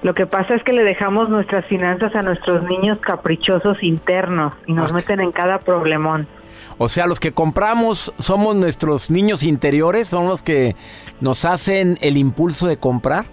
Lo 0.02 0.14
que 0.14 0.26
pasa 0.26 0.54
es 0.54 0.62
que 0.62 0.72
le 0.72 0.84
dejamos 0.84 1.28
nuestras 1.28 1.64
finanzas 1.66 2.14
a 2.14 2.20
nuestros 2.20 2.62
niños 2.64 2.98
caprichosos 3.00 3.82
internos 3.82 4.52
y 4.66 4.74
nos 4.74 4.92
meten 4.92 5.20
en 5.20 5.32
cada 5.32 5.58
problemón. 5.58 6.28
O 6.78 6.88
sea, 6.88 7.06
los 7.06 7.18
que 7.20 7.32
compramos 7.32 8.12
somos 8.18 8.54
nuestros 8.54 9.10
niños 9.10 9.42
interiores, 9.42 10.06
son 10.06 10.28
los 10.28 10.42
que 10.42 10.76
nos 11.20 11.44
hacen 11.44 11.96
el 12.00 12.16
impulso 12.16 12.66
de 12.66 12.76
comprar. 12.76 13.24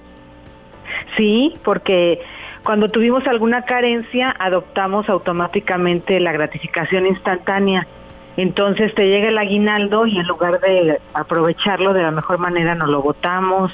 Sí, 1.18 1.54
porque 1.64 2.22
cuando 2.64 2.90
tuvimos 2.90 3.26
alguna 3.28 3.64
carencia, 3.64 4.36
adoptamos 4.38 5.10
automáticamente 5.10 6.20
la 6.20 6.32
gratificación 6.32 7.08
instantánea. 7.08 7.88
Entonces 8.38 8.94
te 8.94 9.08
llega 9.08 9.30
el 9.30 9.38
aguinaldo 9.38 10.06
y 10.06 10.18
en 10.18 10.28
lugar 10.28 10.60
de 10.60 11.00
aprovecharlo 11.14 11.94
de 11.94 12.04
la 12.04 12.12
mejor 12.12 12.38
manera 12.38 12.76
nos 12.76 12.90
lo 12.90 13.02
botamos. 13.02 13.72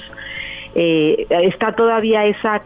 Eh, 0.74 1.26
está 1.28 1.72
todavía 1.72 2.24
esa, 2.24 2.62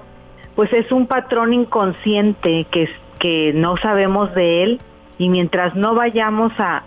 pues 0.54 0.72
es 0.72 0.90
un 0.92 1.06
patrón 1.06 1.52
inconsciente 1.52 2.66
que, 2.70 2.88
que 3.18 3.52
no 3.54 3.76
sabemos 3.76 4.32
de 4.34 4.62
él 4.62 4.80
y 5.18 5.28
mientras 5.28 5.74
no 5.74 5.94
vayamos 5.94 6.52
a, 6.58 6.84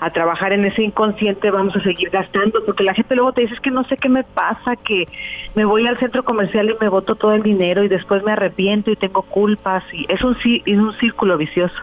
a 0.00 0.10
trabajar 0.10 0.52
en 0.52 0.64
ese 0.64 0.82
inconsciente 0.82 1.50
vamos 1.50 1.74
a 1.76 1.80
seguir 1.80 2.10
gastando, 2.10 2.64
porque 2.64 2.84
la 2.84 2.94
gente 2.94 3.14
luego 3.14 3.32
te 3.32 3.42
dice 3.42 3.54
es 3.54 3.60
que 3.60 3.70
no 3.70 3.84
sé 3.84 3.96
qué 3.96 4.08
me 4.08 4.24
pasa, 4.24 4.76
que 4.76 5.06
me 5.54 5.64
voy 5.64 5.86
al 5.86 5.98
centro 5.98 6.24
comercial 6.24 6.70
y 6.70 6.74
me 6.80 6.88
boto 6.88 7.14
todo 7.14 7.32
el 7.32 7.42
dinero 7.42 7.84
y 7.84 7.88
después 7.88 8.22
me 8.22 8.32
arrepiento 8.32 8.90
y 8.90 8.96
tengo 8.96 9.22
culpas 9.22 9.84
y 9.92 10.06
es 10.12 10.22
un, 10.22 10.36
es 10.44 10.78
un 10.78 10.92
círculo 10.98 11.38
vicioso. 11.38 11.74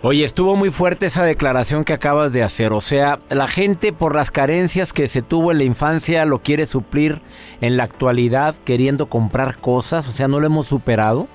Oye, 0.00 0.24
estuvo 0.24 0.54
muy 0.54 0.70
fuerte 0.70 1.06
esa 1.06 1.24
declaración 1.24 1.84
que 1.84 1.92
acabas 1.92 2.32
de 2.32 2.44
hacer. 2.44 2.72
O 2.72 2.80
sea, 2.80 3.18
la 3.30 3.48
gente 3.48 3.92
por 3.92 4.14
las 4.14 4.30
carencias 4.30 4.92
que 4.92 5.08
se 5.08 5.22
tuvo 5.22 5.50
en 5.50 5.58
la 5.58 5.64
infancia 5.64 6.24
lo 6.24 6.38
quiere 6.38 6.66
suplir 6.66 7.20
en 7.60 7.76
la 7.76 7.82
actualidad 7.82 8.54
queriendo 8.64 9.06
comprar 9.06 9.58
cosas. 9.58 10.08
O 10.08 10.12
sea, 10.12 10.28
no 10.28 10.38
lo 10.38 10.46
hemos 10.46 10.68
superado. 10.68 11.26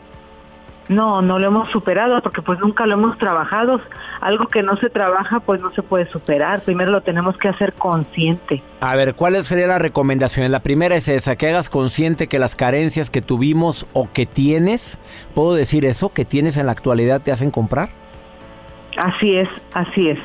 No, 0.89 1.21
no 1.21 1.39
lo 1.39 1.47
hemos 1.47 1.69
superado 1.71 2.21
porque 2.21 2.41
pues 2.41 2.59
nunca 2.59 2.85
lo 2.85 2.93
hemos 2.93 3.17
trabajado. 3.17 3.79
Algo 4.19 4.47
que 4.47 4.63
no 4.63 4.75
se 4.77 4.89
trabaja 4.89 5.39
pues 5.39 5.61
no 5.61 5.71
se 5.73 5.81
puede 5.81 6.09
superar. 6.11 6.61
Primero 6.61 6.91
lo 6.91 7.01
tenemos 7.01 7.37
que 7.37 7.47
hacer 7.47 7.73
consciente. 7.73 8.61
A 8.81 8.95
ver, 8.95 9.15
¿cuál 9.15 9.41
sería 9.45 9.67
la 9.67 9.79
recomendación? 9.79 10.51
La 10.51 10.59
primera 10.59 10.95
es 10.95 11.07
esa, 11.07 11.35
que 11.35 11.47
hagas 11.47 11.69
consciente 11.69 12.27
que 12.27 12.37
las 12.37 12.55
carencias 12.55 13.09
que 13.09 13.21
tuvimos 13.21 13.87
o 13.93 14.09
que 14.11 14.25
tienes, 14.25 14.99
¿puedo 15.33 15.53
decir 15.53 15.85
eso? 15.85 16.09
Que 16.09 16.25
tienes 16.25 16.57
en 16.57 16.65
la 16.65 16.73
actualidad 16.73 17.21
te 17.21 17.31
hacen 17.31 17.49
comprar. 17.49 17.89
Así 18.97 19.37
es, 19.37 19.49
así 19.73 20.09
es. 20.09 20.19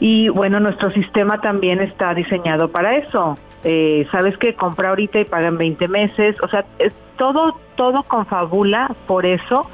Y 0.00 0.28
bueno, 0.28 0.60
nuestro 0.60 0.90
sistema 0.90 1.40
también 1.40 1.80
está 1.80 2.14
diseñado 2.14 2.68
para 2.68 2.96
eso. 2.96 3.38
Eh, 3.64 4.06
Sabes 4.10 4.36
que 4.38 4.54
compra 4.54 4.90
ahorita 4.90 5.20
y 5.20 5.24
pagan 5.24 5.58
20 5.58 5.88
meses. 5.88 6.36
O 6.42 6.48
sea, 6.48 6.64
es 6.78 6.92
todo, 7.18 7.60
todo 7.76 8.02
confabula 8.04 8.94
por 9.06 9.26
eso 9.26 9.68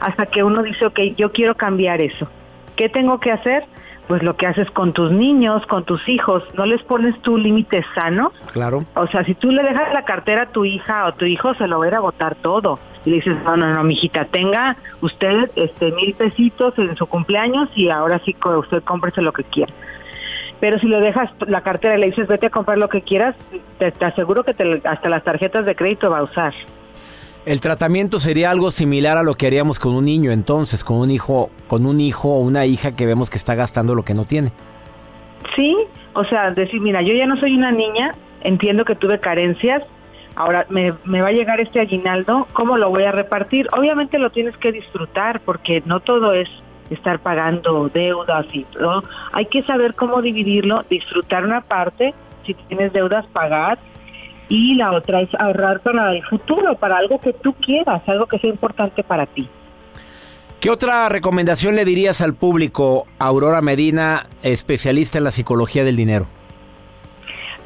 hasta 0.00 0.26
que 0.26 0.44
uno 0.44 0.62
dice, 0.62 0.86
ok, 0.86 1.00
yo 1.16 1.32
quiero 1.32 1.54
cambiar 1.56 2.00
eso. 2.00 2.28
¿Qué 2.76 2.88
tengo 2.88 3.18
que 3.18 3.32
hacer? 3.32 3.64
Pues 4.06 4.22
lo 4.22 4.36
que 4.36 4.46
haces 4.46 4.70
con 4.70 4.92
tus 4.92 5.10
niños, 5.10 5.66
con 5.66 5.84
tus 5.84 6.08
hijos, 6.08 6.42
no 6.54 6.64
les 6.64 6.82
pones 6.82 7.20
tu 7.22 7.36
límite 7.36 7.84
sano. 7.94 8.32
Claro. 8.52 8.84
O 8.94 9.06
sea, 9.08 9.24
si 9.24 9.34
tú 9.34 9.50
le 9.50 9.62
dejas 9.62 9.92
la 9.92 10.04
cartera 10.04 10.44
a 10.44 10.46
tu 10.46 10.64
hija 10.64 11.06
o 11.06 11.12
tu 11.12 11.24
hijo, 11.24 11.54
se 11.54 11.66
lo 11.66 11.78
va 11.78 11.86
a 11.86 11.88
ir 11.88 11.94
a 11.94 12.00
botar 12.00 12.34
todo. 12.36 12.78
Y 13.04 13.10
le 13.10 13.16
dices, 13.16 13.36
no, 13.44 13.56
no, 13.56 13.74
no, 13.74 13.84
mijita, 13.84 14.24
tenga 14.26 14.76
usted 15.00 15.50
este 15.56 15.92
mil 15.92 16.14
pesitos 16.14 16.78
en 16.78 16.96
su 16.96 17.06
cumpleaños 17.06 17.68
y 17.74 17.90
ahora 17.90 18.20
sí 18.24 18.36
usted 18.44 18.82
cómprese 18.82 19.20
lo 19.20 19.32
que 19.32 19.44
quiera. 19.44 19.72
Pero 20.60 20.78
si 20.78 20.88
le 20.88 21.00
dejas 21.00 21.30
la 21.46 21.60
cartera 21.60 21.96
y 21.96 22.00
le 22.00 22.06
dices, 22.06 22.26
vete 22.26 22.46
a 22.46 22.50
comprar 22.50 22.78
lo 22.78 22.88
que 22.88 23.02
quieras, 23.02 23.36
te, 23.78 23.92
te 23.92 24.04
aseguro 24.04 24.42
que 24.42 24.54
te, 24.54 24.82
hasta 24.84 25.08
las 25.08 25.22
tarjetas 25.22 25.64
de 25.64 25.76
crédito 25.76 26.10
va 26.10 26.18
a 26.18 26.22
usar. 26.24 26.54
El 27.46 27.60
tratamiento 27.60 28.20
sería 28.20 28.50
algo 28.50 28.70
similar 28.70 29.16
a 29.16 29.22
lo 29.22 29.34
que 29.34 29.46
haríamos 29.46 29.78
con 29.78 29.94
un 29.94 30.04
niño, 30.04 30.32
entonces, 30.32 30.84
con 30.84 30.98
un 30.98 31.10
hijo, 31.10 31.50
con 31.66 31.86
un 31.86 32.00
hijo 32.00 32.28
o 32.28 32.40
una 32.40 32.66
hija 32.66 32.94
que 32.94 33.06
vemos 33.06 33.30
que 33.30 33.36
está 33.36 33.54
gastando 33.54 33.94
lo 33.94 34.04
que 34.04 34.14
no 34.14 34.24
tiene. 34.24 34.52
Sí, 35.56 35.76
o 36.14 36.24
sea, 36.24 36.50
decir, 36.50 36.80
mira, 36.80 37.00
yo 37.02 37.14
ya 37.14 37.26
no 37.26 37.36
soy 37.36 37.56
una 37.56 37.70
niña, 37.70 38.14
entiendo 38.42 38.84
que 38.84 38.94
tuve 38.94 39.20
carencias, 39.20 39.82
ahora 40.34 40.66
me, 40.68 40.90
va 40.90 41.28
a 41.28 41.32
llegar 41.32 41.60
este 41.60 41.80
aguinaldo, 41.80 42.46
¿cómo 42.52 42.76
lo 42.76 42.90
voy 42.90 43.04
a 43.04 43.12
repartir? 43.12 43.66
Obviamente 43.76 44.18
lo 44.18 44.30
tienes 44.30 44.56
que 44.56 44.72
disfrutar 44.72 45.40
porque 45.40 45.82
no 45.86 46.00
todo 46.00 46.32
es 46.32 46.48
estar 46.90 47.18
pagando 47.18 47.88
deudas 47.88 48.46
y 48.52 48.64
todo. 48.64 49.04
Hay 49.32 49.46
que 49.46 49.62
saber 49.62 49.94
cómo 49.94 50.22
dividirlo, 50.22 50.84
disfrutar 50.88 51.44
una 51.44 51.60
parte, 51.62 52.14
si 52.44 52.54
tienes 52.54 52.92
deudas, 52.92 53.26
pagar 53.26 53.78
y 54.48 54.74
la 54.74 54.92
otra 54.92 55.20
es 55.20 55.28
ahorrar 55.38 55.80
para 55.80 56.12
el 56.12 56.24
futuro, 56.24 56.74
para 56.76 56.96
algo 56.96 57.20
que 57.20 57.32
tú 57.32 57.54
quieras, 57.54 58.02
algo 58.06 58.26
que 58.26 58.38
sea 58.38 58.50
importante 58.50 59.02
para 59.02 59.26
ti. 59.26 59.48
¿Qué 60.60 60.70
otra 60.70 61.08
recomendación 61.08 61.76
le 61.76 61.84
dirías 61.84 62.20
al 62.20 62.34
público, 62.34 63.06
Aurora 63.18 63.60
Medina, 63.60 64.26
especialista 64.42 65.18
en 65.18 65.24
la 65.24 65.30
psicología 65.30 65.84
del 65.84 65.94
dinero? 65.94 66.26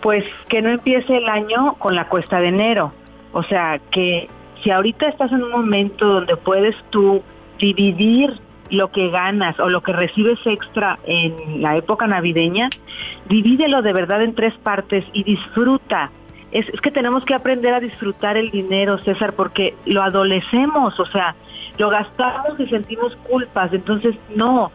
Pues 0.03 0.27
que 0.49 0.61
no 0.61 0.69
empiece 0.69 1.17
el 1.17 1.29
año 1.29 1.77
con 1.79 1.95
la 1.95 2.09
cuesta 2.09 2.41
de 2.41 2.49
enero. 2.49 2.93
O 3.33 3.43
sea, 3.45 3.81
que 3.91 4.29
si 4.63 4.71
ahorita 4.71 5.09
estás 5.09 5.33
en 5.33 5.43
un 5.43 5.51
momento 5.51 6.07
donde 6.07 6.37
puedes 6.37 6.77
tú 6.91 7.23
dividir 7.59 8.39
lo 8.69 8.91
que 8.91 9.09
ganas 9.09 9.59
o 9.61 9.69
lo 9.69 9.83
que 9.83 9.93
recibes 9.93 10.39
extra 10.45 10.99
en 11.05 11.63
la 11.63 11.77
época 11.77 12.07
navideña, 12.07 12.69
divídelo 13.29 13.81
de 13.81 13.93
verdad 13.93 14.23
en 14.23 14.35
tres 14.35 14.55
partes 14.63 15.05
y 15.13 15.23
disfruta 15.25 16.11
es, 16.53 16.67
que 16.81 16.91
tenemos 16.91 17.25
que 17.25 17.35
aprender 17.35 17.75
a 17.75 17.81
disfrutar 17.81 18.37
el 18.37 18.51
dinero, 18.51 18.99
César, 18.99 19.33
porque 19.35 19.75
lo 19.87 20.03
adolecemos, 20.03 20.99
o 21.01 21.07
sea, 21.07 21.35
lo 21.79 21.89
gastamos 21.89 22.61
y 22.61 22.67
sentimos 22.69 23.17
culpas. 23.29 23.73
Entonces, 23.73 24.15
no, 24.37 24.71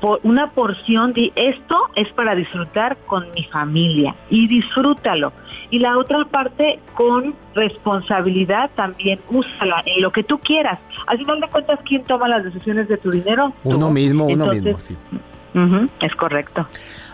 por 0.00 0.20
una 0.22 0.50
porción 0.50 1.12
de 1.12 1.32
esto 1.34 1.76
es 1.96 2.08
para 2.10 2.34
disfrutar 2.34 2.96
con 3.06 3.30
mi 3.34 3.44
familia 3.44 4.14
y 4.30 4.46
disfrútalo. 4.46 5.32
Y 5.70 5.78
la 5.78 5.98
otra 5.98 6.24
parte 6.24 6.78
con 6.94 7.34
responsabilidad 7.54 8.70
también 8.74 9.20
úsala 9.30 9.82
en 9.86 10.02
lo 10.02 10.12
que 10.12 10.22
tú 10.22 10.38
quieras. 10.38 10.78
Al 11.06 11.18
final 11.18 11.40
de 11.40 11.48
cuentas, 11.48 11.80
¿quién 11.84 12.04
toma 12.04 12.28
las 12.28 12.44
decisiones 12.44 12.88
de 12.88 12.96
tu 12.96 13.10
dinero? 13.10 13.52
Uno 13.64 13.90
mismo, 13.90 14.26
uno 14.26 14.46
mismo, 14.46 14.78
sí. 14.78 14.96
es 16.00 16.14
correcto. 16.14 16.66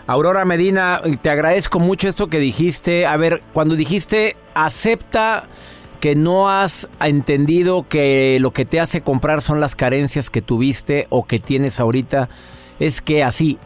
Aurora 0.09 0.43
Medina, 0.43 1.01
te 1.21 1.29
agradezco 1.29 1.79
mucho 1.79 2.07
esto 2.09 2.29
que 2.29 2.39
dijiste. 2.39 3.05
A 3.05 3.15
ver, 3.15 3.43
cuando 3.53 3.75
dijiste 3.75 4.35
acepta 4.55 5.43
que 5.99 6.15
no 6.15 6.49
has 6.49 6.89
entendido 6.99 7.87
que 7.87 8.39
lo 8.41 8.49
que 8.49 8.65
te 8.65 8.79
hace 8.79 9.01
comprar 9.01 9.43
son 9.43 9.59
las 9.59 9.75
carencias 9.75 10.31
que 10.31 10.41
tuviste 10.41 11.05
o 11.11 11.27
que 11.27 11.37
tienes 11.37 11.79
ahorita, 11.79 12.27
es 12.79 13.03
que 13.03 13.23
así, 13.23 13.59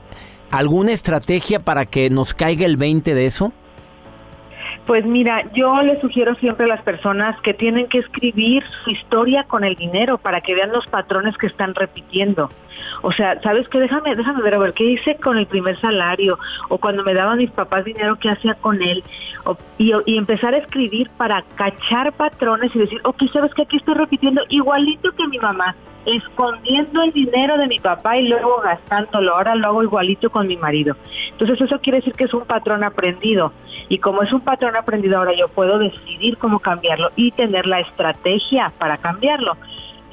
¿alguna 0.52 0.92
estrategia 0.92 1.62
para 1.62 1.86
que 1.86 2.10
nos 2.10 2.34
caiga 2.34 2.66
el 2.66 2.76
20 2.76 3.16
de 3.16 3.26
eso? 3.26 3.54
Pues 4.86 5.06
mira, 5.06 5.50
yo 5.54 5.82
le 5.82 6.02
sugiero 6.02 6.36
siempre 6.36 6.66
a 6.66 6.76
las 6.76 6.82
personas 6.82 7.40
que 7.40 7.54
tienen 7.54 7.88
que 7.88 8.00
escribir 8.00 8.66
su 8.84 8.90
historia 8.90 9.46
con 9.46 9.64
el 9.64 9.76
dinero 9.76 10.18
para 10.18 10.42
que 10.42 10.54
vean 10.54 10.74
los 10.74 10.88
patrones 10.88 11.38
que 11.38 11.48
están 11.48 11.74
repitiendo. 11.74 12.50
O 13.02 13.12
sea, 13.12 13.40
¿sabes 13.42 13.68
qué? 13.70 13.80
Déjame, 13.80 14.16
déjame 14.16 14.42
ver, 14.42 14.56
a 14.56 14.60
ver, 14.60 14.74
¿qué 14.74 14.86
hice 14.86 15.16
con 15.16 15.38
el 15.38 15.48
primer 15.48 15.80
salario? 15.80 16.40
O 16.70 16.78
cuando 16.78 17.04
me 17.04 17.14
daban 17.14 17.38
mis 17.38 17.52
papás 17.52 17.86
dinero, 17.86 18.18
¿qué 18.20 18.30
hacía 18.30 18.56
con 18.56 18.82
él? 18.82 19.04
y, 19.78 19.92
y, 20.06 20.18
empezar 20.18 20.54
a 20.54 20.58
escribir 20.58 21.10
para 21.18 21.44
cachar 21.56 22.14
patrones 22.14 22.74
y 22.76 22.80
decir, 22.80 23.02
ok, 23.04 23.24
¿sabes 23.32 23.54
qué? 23.54 23.64
Aquí 23.64 23.78
estoy 23.78 23.96
repitiendo 23.96 24.42
igualito 24.50 25.12
que 25.12 25.28
mi 25.28 25.38
mamá 25.38 25.76
escondiendo 26.06 27.02
el 27.02 27.12
dinero 27.12 27.58
de 27.58 27.68
mi 27.68 27.80
papá 27.80 28.18
y 28.18 28.28
luego 28.28 28.62
gastándolo. 28.64 29.36
Ahora 29.36 29.56
lo 29.56 29.68
hago 29.68 29.84
igualito 29.84 30.30
con 30.30 30.48
mi 30.48 30.58
marido. 30.58 30.96
Entonces 31.32 31.62
eso 31.62 31.80
quiere 31.80 32.00
decir 32.00 32.14
que 32.14 32.26
es 32.26 32.34
un 32.34 32.46
patrón 32.46 32.84
aprendido. 32.84 33.54
Y 33.90 34.00
como 34.00 34.24
es 34.24 34.32
un 34.34 34.42
patrón 34.42 34.76
aprendido, 34.76 35.18
ahora 35.18 35.34
yo 35.34 35.48
puedo 35.48 35.80
decidir 35.80 36.38
cómo 36.38 36.60
cambiarlo 36.60 37.12
y 37.16 37.32
tener 37.32 37.66
la 37.68 37.80
estrategia 37.80 38.72
para 38.78 38.98
cambiarlo. 38.98 39.58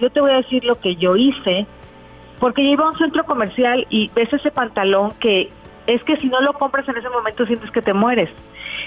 Yo 0.01 0.11
te 0.11 0.21
voy 0.21 0.31
a 0.31 0.37
decir 0.37 0.65
lo 0.65 0.77
que 0.81 0.97
yo 0.97 1.17
hice, 1.17 1.67
porque 2.41 2.65
yo 2.65 2.71
iba 2.71 2.87
a 2.87 2.91
un 2.91 2.99
centro 2.99 3.25
comercial 3.25 3.87
y 3.91 4.11
ves 4.15 4.33
ese 4.33 4.51
pantalón 4.51 5.13
que 5.21 5.51
es 5.87 6.03
que 6.05 6.17
si 6.17 6.29
no 6.29 6.41
lo 6.41 6.55
compras 6.55 6.89
en 6.89 6.97
ese 6.97 7.09
momento 7.09 7.47
sientes 7.47 7.71
que 7.71 7.83
te 7.83 7.95
mueres. 7.95 8.31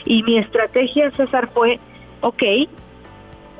Y 0.06 0.24
mi 0.24 0.38
estrategia, 0.38 1.12
César, 1.12 1.50
fue, 1.54 1.80
ok, 2.22 2.44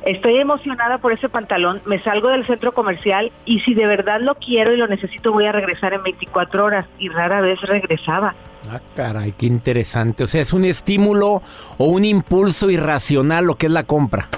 estoy 0.06 0.38
emocionada 0.38 0.98
por 0.98 1.14
ese 1.14 1.30
pantalón, 1.30 1.82
me 1.86 2.02
salgo 2.04 2.30
del 2.30 2.46
centro 2.46 2.74
comercial 2.74 3.32
y 3.46 3.60
si 3.62 3.74
de 3.74 3.86
verdad 3.86 4.20
lo 4.22 4.36
quiero 4.36 4.74
y 4.74 4.78
lo 4.78 4.88
necesito 4.88 5.32
voy 5.32 5.46
a 5.46 5.52
regresar 5.52 5.94
en 5.94 6.04
24 6.04 6.66
horas 6.66 6.86
y 6.98 7.10
rara 7.10 7.42
vez 7.42 7.62
regresaba. 7.62 8.34
Ah, 8.70 8.80
caray, 8.96 9.34
qué 9.34 9.46
interesante. 9.46 10.24
O 10.24 10.28
sea, 10.28 10.42
es 10.42 10.54
un 10.54 10.66
estímulo 10.66 11.42
o 11.78 11.86
un 11.86 12.06
impulso 12.06 12.70
irracional 12.70 13.46
lo 13.46 13.56
que 13.56 13.66
es 13.66 13.72
la 13.72 13.84
compra. 13.84 14.30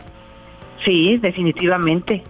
Sí, 0.83 1.17
definitivamente. 1.17 2.23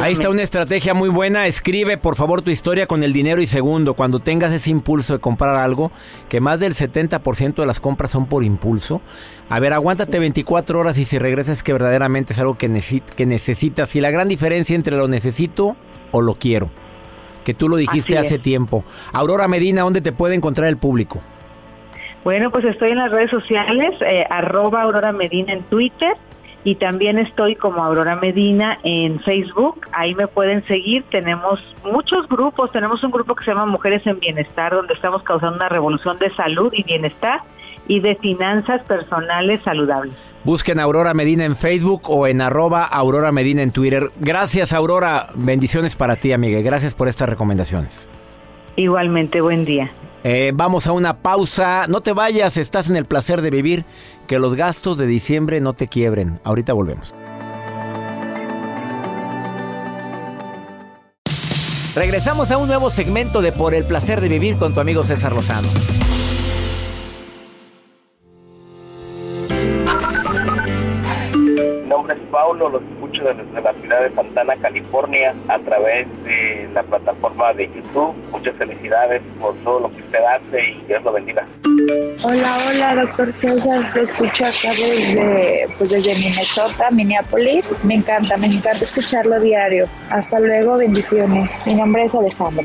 Ahí 0.00 0.12
está 0.12 0.30
una 0.30 0.42
estrategia 0.42 0.94
muy 0.94 1.08
buena. 1.08 1.46
Escribe, 1.46 1.96
por 1.96 2.16
favor, 2.16 2.42
tu 2.42 2.50
historia 2.50 2.86
con 2.86 3.02
el 3.02 3.12
dinero. 3.12 3.40
Y 3.40 3.46
segundo, 3.46 3.94
cuando 3.94 4.18
tengas 4.20 4.52
ese 4.52 4.70
impulso 4.70 5.14
de 5.14 5.20
comprar 5.20 5.54
algo, 5.56 5.92
que 6.28 6.40
más 6.40 6.60
del 6.60 6.74
70% 6.74 7.54
de 7.54 7.66
las 7.66 7.80
compras 7.80 8.10
son 8.10 8.26
por 8.26 8.42
impulso. 8.44 9.00
A 9.48 9.60
ver, 9.60 9.72
aguántate 9.72 10.18
24 10.18 10.78
horas 10.80 10.98
y 10.98 11.04
si 11.04 11.18
regresas 11.18 11.62
que 11.62 11.72
verdaderamente 11.72 12.32
es 12.32 12.38
algo 12.38 12.56
que, 12.58 12.68
necesi- 12.68 13.02
que 13.02 13.26
necesitas. 13.26 13.94
Y 13.96 14.00
la 14.00 14.10
gran 14.10 14.28
diferencia 14.28 14.74
entre 14.74 14.96
lo 14.96 15.08
necesito 15.08 15.76
o 16.10 16.20
lo 16.22 16.34
quiero. 16.34 16.70
Que 17.44 17.54
tú 17.54 17.68
lo 17.68 17.76
dijiste 17.76 18.16
hace 18.18 18.38
tiempo. 18.38 18.84
Aurora 19.12 19.46
Medina, 19.48 19.82
¿dónde 19.82 20.00
te 20.00 20.12
puede 20.12 20.34
encontrar 20.34 20.66
el 20.68 20.78
público? 20.78 21.20
Bueno, 22.24 22.50
pues 22.50 22.64
estoy 22.64 22.90
en 22.92 22.96
las 22.96 23.10
redes 23.10 23.30
sociales, 23.30 23.90
eh, 24.00 24.24
arroba 24.30 24.80
Aurora 24.82 25.12
Medina 25.12 25.52
en 25.52 25.62
Twitter 25.64 26.14
y 26.64 26.76
también 26.76 27.18
estoy 27.18 27.56
como 27.56 27.84
Aurora 27.84 28.16
Medina 28.16 28.78
en 28.84 29.20
Facebook. 29.20 29.86
Ahí 29.92 30.14
me 30.14 30.26
pueden 30.26 30.66
seguir. 30.66 31.04
Tenemos 31.10 31.60
muchos 31.84 32.26
grupos. 32.26 32.72
Tenemos 32.72 33.04
un 33.04 33.10
grupo 33.10 33.34
que 33.34 33.44
se 33.44 33.50
llama 33.50 33.66
Mujeres 33.66 34.04
en 34.06 34.18
Bienestar, 34.18 34.74
donde 34.74 34.94
estamos 34.94 35.22
causando 35.22 35.56
una 35.56 35.68
revolución 35.68 36.18
de 36.18 36.34
salud 36.34 36.72
y 36.72 36.82
bienestar 36.82 37.42
y 37.86 38.00
de 38.00 38.16
finanzas 38.16 38.82
personales 38.84 39.60
saludables. 39.62 40.14
Busquen 40.42 40.78
a 40.78 40.84
Aurora 40.84 41.12
Medina 41.12 41.44
en 41.44 41.54
Facebook 41.54 42.02
o 42.08 42.26
en 42.26 42.40
arroba 42.40 42.84
Aurora 42.84 43.30
Medina 43.30 43.62
en 43.62 43.70
Twitter. 43.70 44.10
Gracias, 44.18 44.72
Aurora. 44.72 45.28
Bendiciones 45.34 45.96
para 45.96 46.16
ti, 46.16 46.32
amiga. 46.32 46.60
Gracias 46.62 46.94
por 46.94 47.08
estas 47.08 47.28
recomendaciones. 47.28 48.08
Igualmente, 48.76 49.42
buen 49.42 49.66
día. 49.66 49.90
Eh, 50.24 50.52
vamos 50.54 50.86
a 50.86 50.92
una 50.92 51.18
pausa. 51.18 51.86
No 51.86 52.00
te 52.00 52.12
vayas, 52.12 52.56
estás 52.56 52.88
en 52.88 52.96
el 52.96 53.04
placer 53.04 53.42
de 53.42 53.50
vivir. 53.50 53.84
Que 54.26 54.38
los 54.38 54.54
gastos 54.54 54.96
de 54.96 55.06
diciembre 55.06 55.60
no 55.60 55.74
te 55.74 55.86
quiebren. 55.86 56.40
Ahorita 56.44 56.72
volvemos. 56.72 57.14
Regresamos 61.94 62.50
a 62.50 62.58
un 62.58 62.66
nuevo 62.66 62.90
segmento 62.90 63.40
de 63.40 63.52
Por 63.52 63.72
el 63.74 63.84
placer 63.84 64.20
de 64.20 64.28
vivir 64.28 64.56
con 64.56 64.74
tu 64.74 64.80
amigo 64.80 65.04
César 65.04 65.32
Lozano. 65.32 65.68
Paulo, 72.54 72.68
los 72.78 72.82
escucho 72.82 73.24
desde 73.24 73.60
la 73.60 73.72
ciudad 73.74 74.02
de 74.02 74.14
Santana, 74.14 74.54
California, 74.56 75.34
a 75.48 75.58
través 75.58 76.06
de 76.24 76.68
la 76.72 76.82
plataforma 76.84 77.52
de 77.54 77.66
YouTube. 77.66 78.14
Muchas 78.30 78.54
felicidades 78.56 79.22
por 79.40 79.54
todo 79.64 79.80
lo 79.80 79.90
que 79.90 80.00
usted 80.02 80.20
hace 80.20 80.70
y 80.70 80.84
Dios 80.86 81.02
lo 81.02 81.12
bendiga. 81.12 81.46
Hola, 82.24 82.56
hola, 82.68 83.02
doctor 83.02 83.32
César. 83.32 83.90
Lo 83.94 84.02
escucho 84.02 84.44
acá 84.44 84.68
desde, 84.68 85.66
pues 85.78 85.90
desde 85.90 86.14
Minnesota, 86.14 86.90
Minneapolis. 86.92 87.70
Me 87.82 87.96
encanta, 87.96 88.36
me 88.36 88.46
encanta 88.46 88.70
escucharlo 88.70 89.40
diario. 89.40 89.86
Hasta 90.10 90.38
luego, 90.38 90.76
bendiciones. 90.76 91.50
Mi 91.66 91.74
nombre 91.74 92.04
es 92.04 92.14
Alejandra. 92.14 92.64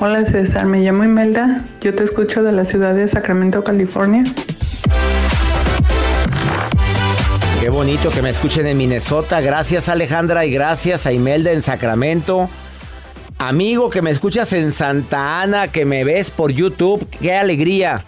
Hola 0.00 0.24
César, 0.26 0.66
me 0.66 0.80
llamo 0.80 1.04
Imelda. 1.04 1.64
Yo 1.80 1.94
te 1.94 2.02
escucho 2.02 2.42
de 2.42 2.52
la 2.52 2.64
ciudad 2.64 2.94
de 2.94 3.06
Sacramento, 3.06 3.62
California. 3.62 4.24
Qué 7.66 7.70
bonito 7.70 8.10
que 8.10 8.22
me 8.22 8.30
escuchen 8.30 8.64
en 8.68 8.76
Minnesota. 8.76 9.40
Gracias 9.40 9.88
Alejandra 9.88 10.46
y 10.46 10.52
gracias 10.52 11.04
a 11.04 11.12
Imelda 11.12 11.50
en 11.50 11.62
Sacramento. 11.62 12.48
Amigo 13.38 13.90
que 13.90 14.02
me 14.02 14.12
escuchas 14.12 14.52
en 14.52 14.70
Santa 14.70 15.42
Ana, 15.42 15.66
que 15.66 15.84
me 15.84 16.04
ves 16.04 16.30
por 16.30 16.52
YouTube. 16.52 17.04
Qué 17.20 17.34
alegría. 17.34 18.04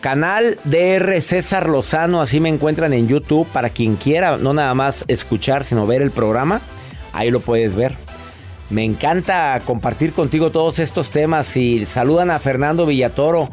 Canal 0.00 0.58
DR 0.62 1.20
César 1.20 1.68
Lozano, 1.68 2.20
así 2.20 2.38
me 2.38 2.50
encuentran 2.50 2.92
en 2.92 3.08
YouTube 3.08 3.48
para 3.48 3.70
quien 3.70 3.96
quiera, 3.96 4.36
no 4.36 4.52
nada 4.52 4.74
más 4.74 5.04
escuchar, 5.08 5.64
sino 5.64 5.88
ver 5.88 6.02
el 6.02 6.12
programa. 6.12 6.60
Ahí 7.12 7.32
lo 7.32 7.40
puedes 7.40 7.74
ver. 7.74 7.96
Me 8.70 8.84
encanta 8.84 9.60
compartir 9.64 10.12
contigo 10.12 10.52
todos 10.52 10.78
estos 10.78 11.10
temas 11.10 11.56
y 11.56 11.84
saludan 11.84 12.30
a 12.30 12.38
Fernando 12.38 12.86
Villatoro. 12.86 13.50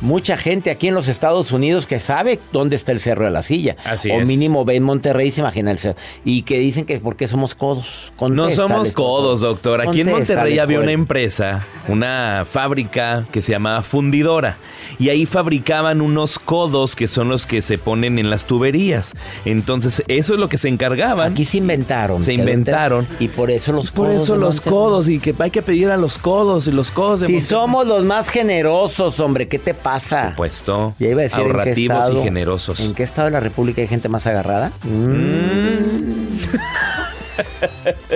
Mucha 0.00 0.36
gente 0.36 0.70
aquí 0.70 0.88
en 0.88 0.94
los 0.94 1.08
Estados 1.08 1.52
Unidos 1.52 1.86
que 1.86 1.98
sabe 2.00 2.38
dónde 2.52 2.76
está 2.76 2.92
el 2.92 3.00
Cerro 3.00 3.24
de 3.24 3.30
la 3.30 3.42
Silla. 3.42 3.76
Así 3.84 4.10
o 4.10 4.20
es. 4.20 4.26
mínimo 4.28 4.64
ve 4.66 4.76
en 4.76 4.82
Monterrey, 4.82 5.30
se 5.30 5.40
imagina 5.40 5.70
el 5.70 5.78
cerro. 5.78 5.96
Y 6.24 6.42
que 6.42 6.58
dicen 6.58 6.84
que 6.84 6.98
porque 7.00 7.26
somos 7.26 7.54
codos. 7.54 8.12
No 8.20 8.50
somos 8.50 8.88
por 8.92 8.94
codos, 8.94 9.40
doctor. 9.40 9.80
Aquí 9.80 10.02
en 10.02 10.10
Monterrey 10.10 10.58
había 10.58 10.80
una 10.80 10.92
empresa, 10.92 11.64
una 11.88 12.44
fábrica 12.50 13.24
que 13.32 13.40
se 13.40 13.52
llamaba 13.52 13.82
Fundidora. 13.82 14.58
Y 14.98 15.08
ahí 15.08 15.24
fabricaban 15.24 16.00
unos 16.02 16.38
codos 16.38 16.94
que 16.94 17.08
son 17.08 17.28
los 17.28 17.46
que 17.46 17.62
se 17.62 17.78
ponen 17.78 18.18
en 18.18 18.28
las 18.28 18.46
tuberías. 18.46 19.14
Entonces, 19.46 20.02
eso 20.08 20.34
es 20.34 20.40
lo 20.40 20.48
que 20.48 20.58
se 20.58 20.68
encargaban. 20.68 21.32
Aquí 21.32 21.44
se 21.46 21.56
inventaron. 21.56 22.22
Se 22.22 22.34
inventaron. 22.34 23.06
Y 23.18 23.28
por 23.28 23.50
eso 23.50 23.72
los 23.72 23.90
Por 23.90 24.08
codos. 24.08 24.22
eso 24.24 24.32
de 24.34 24.40
los 24.40 24.54
Monterrey. 24.56 24.72
codos 24.78 25.08
y 25.08 25.18
que 25.20 25.34
hay 25.38 25.50
que 25.50 25.62
pedir 25.62 25.88
a 25.90 25.96
los 25.96 26.18
codos 26.18 26.66
y 26.68 26.72
los 26.72 26.90
codos 26.90 27.20
de 27.20 27.26
Si 27.26 27.32
Monterrey. 27.32 27.48
somos 27.50 27.86
los 27.86 28.04
más 28.04 28.28
generosos, 28.28 29.18
hombre, 29.20 29.48
¿qué 29.48 29.58
te 29.58 29.72
pasa? 29.72 29.85
Supuesto. 30.30 30.94
Ya 30.98 31.08
iba 31.08 31.20
a 31.20 31.22
decir 31.24 31.38
en 31.40 31.44
qué 31.46 31.50
ahorrativos 31.58 31.98
estado- 31.98 32.20
y 32.20 32.24
generosos. 32.24 32.80
¿En 32.80 32.94
qué 32.94 33.02
estado 33.02 33.26
de 33.26 33.32
la 33.32 33.40
República 33.40 33.80
hay 33.80 33.88
gente 33.88 34.08
más 34.08 34.26
agarrada? 34.26 34.70
Mm. 34.82 36.16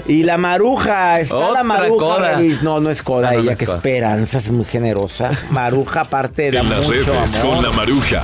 y 0.06 0.22
la 0.22 0.36
maruja, 0.38 1.20
está 1.20 1.36
Otra 1.36 1.52
la 1.52 1.62
maruja. 1.64 1.98
coda. 2.04 2.38
Luis. 2.38 2.62
No, 2.62 2.80
no 2.80 2.90
es 2.90 3.02
coda, 3.02 3.28
Ah, 3.28 3.32
no, 3.32 3.36
no 3.38 3.42
ella 3.44 3.52
es 3.52 3.58
que 3.58 3.66
coda. 3.66 3.76
esperanza, 3.78 4.38
es 4.38 4.50
muy 4.50 4.64
generosa. 4.64 5.30
Maruja 5.50 6.02
aparte 6.02 6.50
da 6.50 6.60
En 6.60 6.70
las 6.70 6.86
mucho 6.86 7.12
redes 7.12 7.36
amor. 7.36 7.54
con 7.56 7.64
la 7.64 7.70
maruja. 7.72 8.22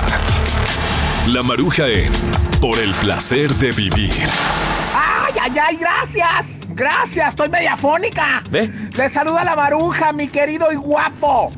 La 1.29 1.43
maruja 1.43 1.89
en 1.89 2.13
Por 2.61 2.79
el 2.79 2.93
placer 2.95 3.53
de 3.57 3.71
vivir. 3.73 4.11
¡Ay, 4.95 5.35
ay, 5.43 5.53
ay! 5.69 5.77
¡Gracias! 5.77 6.61
¡Gracias! 6.71 7.29
Estoy 7.31 7.49
media 7.51 7.77
fónica. 7.77 8.43
¿Ve? 8.51 8.71
Le 8.97 9.11
saluda 9.11 9.45
la 9.45 9.55
maruja, 9.55 10.13
mi 10.13 10.29
querido 10.29 10.73
y 10.73 10.77
guapo. 10.77 11.53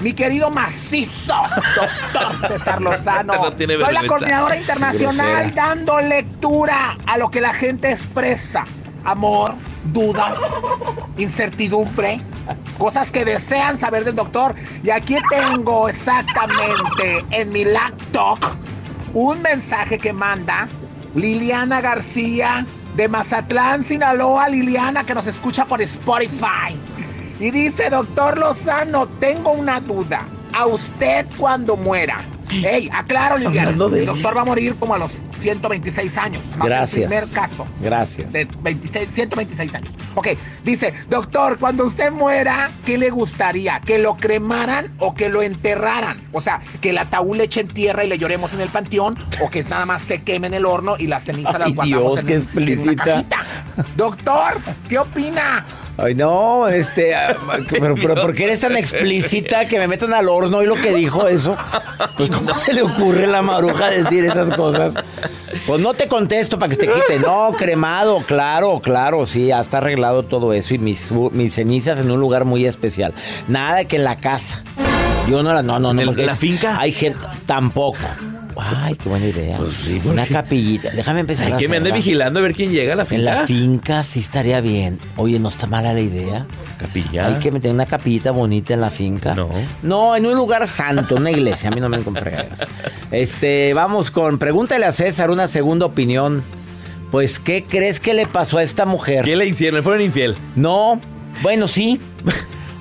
Mi 0.00 0.14
querido 0.14 0.50
macizo, 0.50 1.34
doctor 1.76 2.48
César 2.48 2.80
Lozano. 2.80 3.34
No 3.34 3.78
Soy 3.78 3.92
la 3.92 4.06
coordinadora 4.06 4.56
internacional 4.56 5.54
dando 5.54 6.00
lectura 6.00 6.96
a 7.06 7.18
lo 7.18 7.30
que 7.30 7.40
la 7.40 7.52
gente 7.52 7.90
expresa. 7.90 8.64
Amor, 9.04 9.54
dudas, 9.84 10.38
incertidumbre, 11.18 12.20
cosas 12.78 13.10
que 13.10 13.26
desean 13.26 13.76
saber 13.76 14.04
del 14.04 14.16
doctor. 14.16 14.54
Y 14.82 14.90
aquí 14.90 15.16
tengo 15.28 15.88
exactamente 15.88 17.24
en 17.30 17.52
mi 17.52 17.64
laptop 17.64 18.38
un 19.12 19.42
mensaje 19.42 19.98
que 19.98 20.12
manda 20.12 20.66
Liliana 21.14 21.80
García 21.82 22.64
de 22.96 23.08
Mazatlán, 23.08 23.82
Sinaloa. 23.82 24.48
Liliana 24.48 25.04
que 25.04 25.14
nos 25.14 25.26
escucha 25.26 25.66
por 25.66 25.82
Spotify. 25.82 26.78
Y 27.40 27.50
dice, 27.50 27.88
doctor 27.90 28.38
Lozano, 28.38 29.06
tengo 29.18 29.52
una 29.52 29.80
duda. 29.80 30.22
A 30.52 30.66
usted 30.66 31.26
cuando 31.38 31.76
muera. 31.76 32.22
Ey, 32.50 32.90
aclaro, 32.92 33.38
Liliana. 33.38 33.70
De- 33.86 34.00
El 34.00 34.06
doctor 34.06 34.36
va 34.36 34.40
a 34.40 34.44
morir 34.44 34.74
como 34.74 34.94
a 34.94 34.98
los 34.98 35.12
126 35.40 36.18
años. 36.18 36.42
Gracias. 36.60 37.02
el 37.04 37.06
primer 37.18 37.30
caso. 37.32 37.64
Gracias. 37.80 38.32
De 38.32 38.48
26, 38.60 39.08
126 39.14 39.74
años. 39.76 39.92
Ok, 40.16 40.26
dice, 40.64 40.92
doctor, 41.08 41.56
cuando 41.60 41.84
usted 41.86 42.10
muera, 42.10 42.72
¿qué 42.84 42.98
le 42.98 43.10
gustaría? 43.10 43.80
¿Que 43.80 44.00
lo 44.00 44.16
cremaran 44.16 44.92
o 44.98 45.14
que 45.14 45.28
lo 45.28 45.40
enterraran? 45.42 46.20
O 46.32 46.40
sea, 46.40 46.60
que 46.80 46.90
el 46.90 46.98
ataúd 46.98 47.36
le 47.36 47.44
echen 47.44 47.68
tierra 47.68 48.02
y 48.04 48.08
le 48.08 48.18
lloremos 48.18 48.52
en 48.52 48.60
el 48.60 48.68
panteón 48.70 49.16
o 49.40 49.48
que 49.48 49.62
nada 49.62 49.86
más 49.86 50.02
se 50.02 50.22
queme 50.22 50.48
en 50.48 50.54
el 50.54 50.66
horno 50.66 50.96
y 50.98 51.06
las 51.06 51.22
cenizas 51.24 51.54
las 51.60 51.68
Ay, 51.68 51.74
guardamos 51.74 52.02
Dios, 52.16 52.20
en, 52.20 52.26
qué 52.26 52.36
un- 52.36 52.42
en 52.42 52.80
una 52.80 52.92
explícita. 52.92 53.24
Doctor, 53.96 54.58
¿qué 54.88 54.98
opina? 54.98 55.64
Ay, 56.02 56.14
no, 56.14 56.66
este, 56.68 57.14
ah, 57.14 57.36
pero, 57.68 57.94
pero 57.94 58.14
¿por 58.14 58.34
qué 58.34 58.44
eres 58.44 58.60
tan 58.60 58.76
explícita 58.76 59.66
que 59.66 59.78
me 59.78 59.86
metan 59.86 60.14
al 60.14 60.28
horno 60.28 60.62
y 60.62 60.66
lo 60.66 60.74
que 60.76 60.94
dijo 60.94 61.28
eso? 61.28 61.56
Pues, 62.16 62.30
¿cómo 62.30 62.54
se 62.54 62.72
le 62.72 62.82
ocurre 62.82 63.24
a 63.24 63.28
la 63.28 63.42
maruja 63.42 63.90
decir 63.90 64.24
esas 64.24 64.50
cosas? 64.52 64.94
Pues 65.66 65.80
no 65.80 65.92
te 65.92 66.08
contesto 66.08 66.58
para 66.58 66.70
que 66.70 66.76
te 66.76 66.86
quite. 66.86 67.18
No, 67.18 67.52
cremado, 67.58 68.22
claro, 68.22 68.80
claro, 68.80 69.26
sí, 69.26 69.48
ya 69.48 69.60
está 69.60 69.78
arreglado 69.78 70.22
todo 70.24 70.52
eso 70.52 70.74
y 70.74 70.78
mis, 70.78 71.10
mis 71.32 71.54
cenizas 71.54 71.98
en 71.98 72.10
un 72.10 72.20
lugar 72.20 72.44
muy 72.44 72.66
especial. 72.66 73.12
Nada 73.48 73.84
que 73.84 73.96
en 73.96 74.04
la 74.04 74.16
casa. 74.16 74.62
Yo 75.28 75.42
no 75.42 75.52
la, 75.52 75.62
no, 75.62 75.78
no, 75.78 75.92
no. 75.92 76.00
¿En 76.00 76.26
la 76.26 76.34
finca? 76.34 76.78
Hay 76.78 76.92
gente, 76.92 77.18
tampoco. 77.46 77.98
Ay, 78.62 78.94
qué 78.96 79.08
buena 79.08 79.26
idea. 79.26 79.58
Una 80.04 80.26
capillita. 80.26 80.90
Déjame 80.90 81.20
empezar 81.20 81.46
Hay 81.46 81.52
a 81.54 81.56
que 81.56 81.68
me 81.68 81.78
ande 81.78 81.90
hacerla. 81.90 82.04
vigilando 82.04 82.38
a 82.40 82.42
ver 82.42 82.52
quién 82.52 82.70
llega 82.72 82.92
a 82.92 82.96
la 82.96 83.06
En 83.10 83.24
la 83.24 83.32
finca. 83.32 83.46
finca 83.46 84.02
sí 84.04 84.20
estaría 84.20 84.60
bien. 84.60 84.98
Oye, 85.16 85.38
no 85.38 85.48
está 85.48 85.66
mala 85.66 85.92
la 85.92 86.00
idea. 86.00 86.46
Capilla. 86.78 87.26
Hay 87.26 87.34
que 87.34 87.50
meter 87.50 87.70
una 87.72 87.86
capillita 87.86 88.30
bonita 88.30 88.74
en 88.74 88.80
la 88.80 88.90
finca. 88.90 89.34
No. 89.34 89.48
No, 89.82 90.16
en 90.16 90.26
un 90.26 90.34
lugar 90.34 90.66
santo, 90.68 91.16
una 91.16 91.30
iglesia. 91.30 91.70
A 91.70 91.72
mí 91.72 91.80
no 91.80 91.88
me 91.88 91.98
fregaderas. 91.98 92.60
Este, 93.10 93.72
vamos 93.74 94.10
con. 94.10 94.38
Pregúntale 94.38 94.84
a 94.86 94.92
César 94.92 95.30
una 95.30 95.48
segunda 95.48 95.86
opinión. 95.86 96.42
Pues, 97.10 97.40
¿qué 97.40 97.64
crees 97.64 97.98
que 97.98 98.14
le 98.14 98.26
pasó 98.26 98.58
a 98.58 98.62
esta 98.62 98.86
mujer? 98.86 99.24
¿Qué 99.24 99.36
le 99.36 99.46
hicieron? 99.46 99.78
¿Le 99.78 99.82
fueron 99.82 100.00
infiel? 100.02 100.36
No. 100.54 101.00
Bueno, 101.42 101.66
sí. 101.66 102.00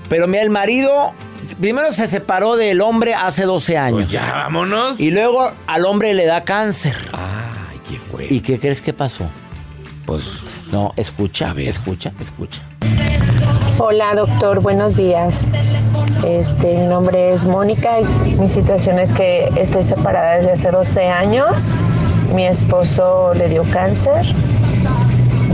Pero 0.09 0.27
mira, 0.27 0.43
el 0.43 0.49
marido. 0.49 1.13
Primero 1.55 1.91
se 1.91 2.07
separó 2.07 2.55
del 2.55 2.81
hombre 2.81 3.13
hace 3.13 3.43
12 3.43 3.77
años. 3.77 3.93
Pues 3.93 4.09
ya, 4.09 4.31
vámonos. 4.33 4.99
Y 4.99 5.11
luego 5.11 5.51
al 5.67 5.85
hombre 5.85 6.13
le 6.13 6.25
da 6.25 6.43
cáncer. 6.43 6.95
Ay, 7.13 7.79
qué 7.89 7.97
fue. 7.97 8.27
¿Y 8.29 8.41
qué 8.41 8.59
crees 8.59 8.81
que 8.81 8.93
pasó? 8.93 9.25
pues 10.09 10.23
no, 10.71 10.91
escucha, 10.95 11.53
escucha, 11.55 12.11
escucha. 12.19 12.63
Hola 13.77 14.15
doctor, 14.15 14.59
buenos 14.59 14.95
días. 14.95 15.45
Este, 16.25 16.79
mi 16.79 16.87
nombre 16.87 17.31
es 17.31 17.45
Mónica 17.45 17.91
y 18.25 18.33
mi 18.33 18.49
situación 18.49 18.97
es 18.97 19.13
que 19.13 19.51
estoy 19.55 19.83
separada 19.83 20.37
desde 20.37 20.53
hace 20.53 20.71
12 20.71 21.09
años. 21.09 21.69
Mi 22.33 22.47
esposo 22.47 23.35
le 23.35 23.49
dio 23.49 23.63
cáncer. 23.71 24.25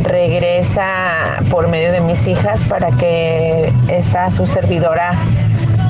Regresa 0.04 1.44
por 1.52 1.68
medio 1.68 1.92
de 1.92 2.00
mis 2.00 2.26
hijas 2.26 2.64
para 2.64 2.92
que 2.92 3.74
esta 3.90 4.32
su 4.32 4.48
servidora 4.48 5.16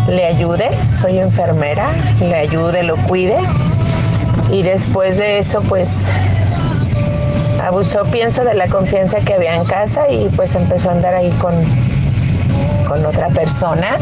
le 0.08 0.26
ayude. 0.26 0.70
Soy 0.92 1.20
enfermera, 1.20 1.90
le 2.20 2.36
ayude, 2.36 2.84
lo 2.84 2.98
cuide. 3.08 3.38
Y 4.52 4.64
después 4.64 5.18
de 5.18 5.40
eso, 5.40 5.62
pues 5.64 6.10
abusó, 7.64 8.06
pienso, 8.06 8.44
de 8.44 8.54
la 8.54 8.68
confianza 8.68 9.20
que 9.20 9.34
había 9.34 9.56
en 9.56 9.66
casa 9.66 10.10
y 10.10 10.30
pues 10.36 10.56
empezó 10.56 10.90
a 10.90 10.94
andar 10.94 11.16
ahí 11.16 11.32
con, 11.42 11.56
con 12.88 13.06
otra 13.06 13.30
persona 13.30 13.98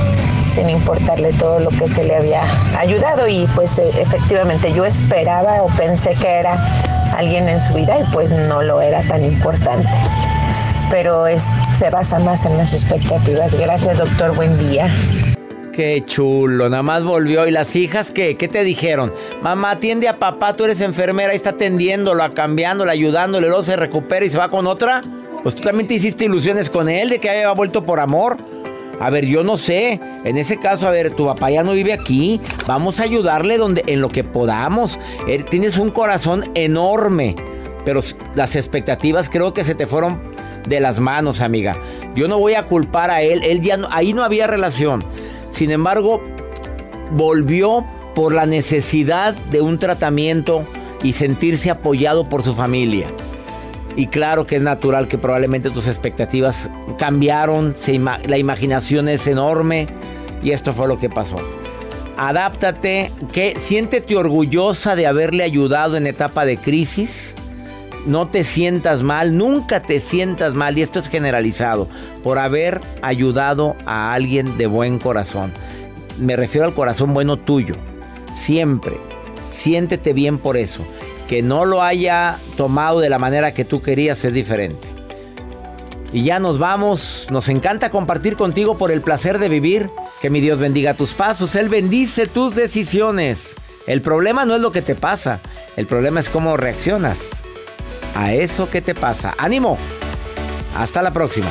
sin 0.47 0.69
importarle 0.69 1.31
todo 1.33 1.59
lo 1.59 1.69
que 1.69 1.87
se 1.87 2.03
le 2.03 2.15
había 2.15 2.43
ayudado 2.77 3.27
y 3.27 3.47
pues 3.55 3.79
eh, 3.79 3.89
efectivamente 3.99 4.73
yo 4.73 4.85
esperaba 4.85 5.63
o 5.63 5.67
pensé 5.67 6.13
que 6.15 6.27
era 6.27 6.57
alguien 7.15 7.47
en 7.47 7.61
su 7.61 7.73
vida 7.73 7.97
y 7.99 8.03
pues 8.11 8.31
no 8.31 8.61
lo 8.61 8.81
era 8.81 9.01
tan 9.03 9.23
importante. 9.23 9.89
Pero 10.91 11.25
es, 11.25 11.47
se 11.73 11.89
basa 11.89 12.19
más 12.19 12.45
en 12.45 12.57
las 12.57 12.73
expectativas. 12.73 13.55
Gracias 13.55 13.97
doctor, 13.97 14.35
buen 14.35 14.57
día. 14.59 14.91
Qué 15.73 16.03
chulo, 16.05 16.69
nada 16.69 16.83
más 16.83 17.03
volvió. 17.03 17.47
¿Y 17.47 17.51
las 17.51 17.75
hijas 17.75 18.11
qué? 18.11 18.35
¿Qué 18.35 18.47
te 18.47 18.63
dijeron? 18.63 19.11
Mamá, 19.41 19.71
atiende 19.71 20.07
a 20.07 20.19
papá, 20.19 20.55
tú 20.55 20.65
eres 20.65 20.81
enfermera, 20.81 21.33
y 21.33 21.35
está 21.35 21.49
atendiéndolo, 21.49 22.23
cambiándolo, 22.35 22.91
ayudándole, 22.91 23.47
luego 23.47 23.63
se 23.63 23.75
recupera 23.75 24.23
y 24.23 24.29
se 24.29 24.37
va 24.37 24.49
con 24.49 24.67
otra. 24.67 25.01
Pues 25.41 25.55
tú 25.55 25.63
también 25.63 25.87
te 25.87 25.95
hiciste 25.95 26.25
ilusiones 26.25 26.69
con 26.69 26.89
él 26.89 27.09
de 27.09 27.17
que 27.17 27.31
haya 27.31 27.51
vuelto 27.53 27.83
por 27.83 27.99
amor. 27.99 28.37
A 28.99 29.09
ver, 29.09 29.25
yo 29.25 29.43
no 29.43 29.57
sé. 29.57 29.99
En 30.23 30.37
ese 30.37 30.57
caso, 30.57 30.87
a 30.87 30.91
ver, 30.91 31.09
tu 31.09 31.25
papá 31.25 31.49
ya 31.49 31.63
no 31.63 31.71
vive 31.73 31.91
aquí. 31.91 32.39
Vamos 32.67 32.99
a 32.99 33.03
ayudarle 33.03 33.57
donde, 33.57 33.83
en 33.87 33.99
lo 33.99 34.09
que 34.09 34.23
podamos. 34.23 34.99
Eh, 35.27 35.43
tienes 35.43 35.77
un 35.77 35.89
corazón 35.89 36.51
enorme. 36.53 37.35
Pero 37.83 37.99
las 38.35 38.55
expectativas 38.55 39.27
creo 39.27 39.55
que 39.55 39.63
se 39.63 39.73
te 39.73 39.87
fueron 39.87 40.21
de 40.67 40.79
las 40.79 40.99
manos, 40.99 41.41
amiga. 41.41 41.75
Yo 42.15 42.27
no 42.27 42.37
voy 42.37 42.53
a 42.53 42.63
culpar 42.63 43.09
a 43.09 43.23
él. 43.23 43.41
Él 43.43 43.61
ya 43.61 43.75
no, 43.75 43.87
ahí 43.91 44.13
no 44.13 44.23
había 44.23 44.45
relación. 44.45 45.03
Sin 45.53 45.71
embargo, 45.71 46.21
volvió 47.11 47.85
por 48.15 48.33
la 48.33 48.45
necesidad 48.45 49.33
de 49.51 49.61
un 49.61 49.79
tratamiento 49.79 50.65
y 51.03 51.13
sentirse 51.13 51.69
apoyado 51.69 52.27
por 52.27 52.43
su 52.43 52.53
familia. 52.53 53.07
Y 53.95 54.07
claro 54.07 54.45
que 54.47 54.55
es 54.55 54.61
natural 54.61 55.07
que 55.07 55.17
probablemente 55.17 55.69
tus 55.69 55.87
expectativas 55.87 56.69
cambiaron, 56.97 57.75
la 58.27 58.37
imaginación 58.37 59.07
es 59.07 59.27
enorme 59.27 59.87
y 60.43 60.51
esto 60.51 60.73
fue 60.73 60.87
lo 60.87 60.99
que 60.99 61.09
pasó. 61.09 61.37
Adáptate, 62.17 63.11
que 63.31 63.55
siéntete 63.57 64.15
orgullosa 64.15 64.95
de 64.95 65.07
haberle 65.07 65.43
ayudado 65.43 65.97
en 65.97 66.07
etapa 66.07 66.45
de 66.45 66.57
crisis. 66.57 67.35
No 68.05 68.27
te 68.27 68.43
sientas 68.43 69.01
mal, 69.01 69.37
nunca 69.37 69.79
te 69.79 69.99
sientas 69.99 70.55
mal, 70.55 70.77
y 70.77 70.81
esto 70.81 70.99
es 70.99 71.07
generalizado, 71.07 71.87
por 72.21 72.37
haber 72.37 72.81
ayudado 73.01 73.75
a 73.85 74.13
alguien 74.13 74.57
de 74.57 74.67
buen 74.67 74.99
corazón. 74.99 75.53
Me 76.19 76.35
refiero 76.35 76.67
al 76.67 76.73
corazón 76.73 77.13
bueno 77.13 77.37
tuyo. 77.37 77.75
Siempre. 78.35 78.97
Siéntete 79.49 80.13
bien 80.13 80.37
por 80.37 80.57
eso 80.57 80.83
que 81.27 81.41
no 81.41 81.65
lo 81.65 81.81
haya 81.81 82.37
tomado 82.57 82.99
de 82.99 83.09
la 83.09 83.17
manera 83.17 83.53
que 83.53 83.65
tú 83.65 83.81
querías 83.81 84.23
es 84.25 84.33
diferente. 84.33 84.87
Y 86.11 86.23
ya 86.23 86.39
nos 86.39 86.59
vamos. 86.59 87.27
Nos 87.31 87.49
encanta 87.49 87.89
compartir 87.89 88.35
contigo 88.35 88.77
por 88.77 88.91
el 88.91 89.01
placer 89.01 89.39
de 89.39 89.49
vivir. 89.49 89.89
Que 90.21 90.29
mi 90.29 90.41
Dios 90.41 90.59
bendiga 90.59 90.93
tus 90.93 91.13
pasos. 91.13 91.55
Él 91.55 91.69
bendice 91.69 92.27
tus 92.27 92.53
decisiones. 92.53 93.55
El 93.87 94.01
problema 94.01 94.45
no 94.45 94.55
es 94.55 94.61
lo 94.61 94.71
que 94.71 94.83
te 94.83 94.93
pasa. 94.93 95.39
El 95.75 95.87
problema 95.87 96.19
es 96.19 96.29
cómo 96.29 96.55
reaccionas 96.55 97.43
a 98.15 98.33
eso 98.33 98.69
que 98.69 98.81
te 98.81 98.95
pasa. 98.95 99.33
¡Ánimo! 99.37 99.77
Hasta 100.75 101.01
la 101.01 101.11
próxima. 101.11 101.47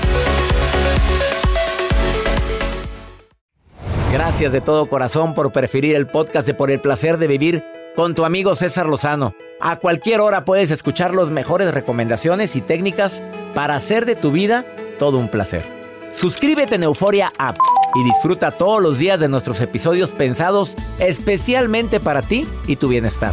Gracias 4.12 4.53
de 4.53 4.61
todo 4.61 4.87
corazón 4.87 5.35
por 5.35 5.53
preferir 5.53 5.94
el 5.96 6.07
podcast 6.07 6.46
de 6.46 6.55
Por 6.55 6.70
el 6.70 6.81
placer 6.81 7.18
de 7.18 7.27
vivir 7.27 7.64
con 7.96 8.14
tu 8.14 8.25
amigo 8.25 8.55
César 8.55 8.87
Lozano. 8.87 9.35
A 9.61 9.77
cualquier 9.77 10.20
hora 10.20 10.44
puedes 10.44 10.70
escuchar 10.70 11.14
las 11.14 11.31
mejores 11.31 11.72
recomendaciones 11.72 12.57
y 12.57 12.61
técnicas 12.61 13.22
para 13.55 13.77
hacer 13.77 14.07
de 14.07 14.16
tu 14.16 14.31
vida 14.31 14.66
todo 14.98 15.18
un 15.18 15.29
placer. 15.29 15.64
Suscríbete 16.12 16.75
en 16.75 16.83
Euforia 16.83 17.33
App 17.38 17.57
y 17.94 18.05
disfruta 18.05 18.51
todos 18.51 18.83
los 18.83 18.98
días 18.98 19.18
de 19.18 19.29
nuestros 19.29 19.61
episodios 19.61 20.14
pensados 20.14 20.77
especialmente 20.98 22.01
para 22.01 22.22
ti 22.22 22.46
y 22.66 22.77
tu 22.77 22.88
bienestar. 22.88 23.33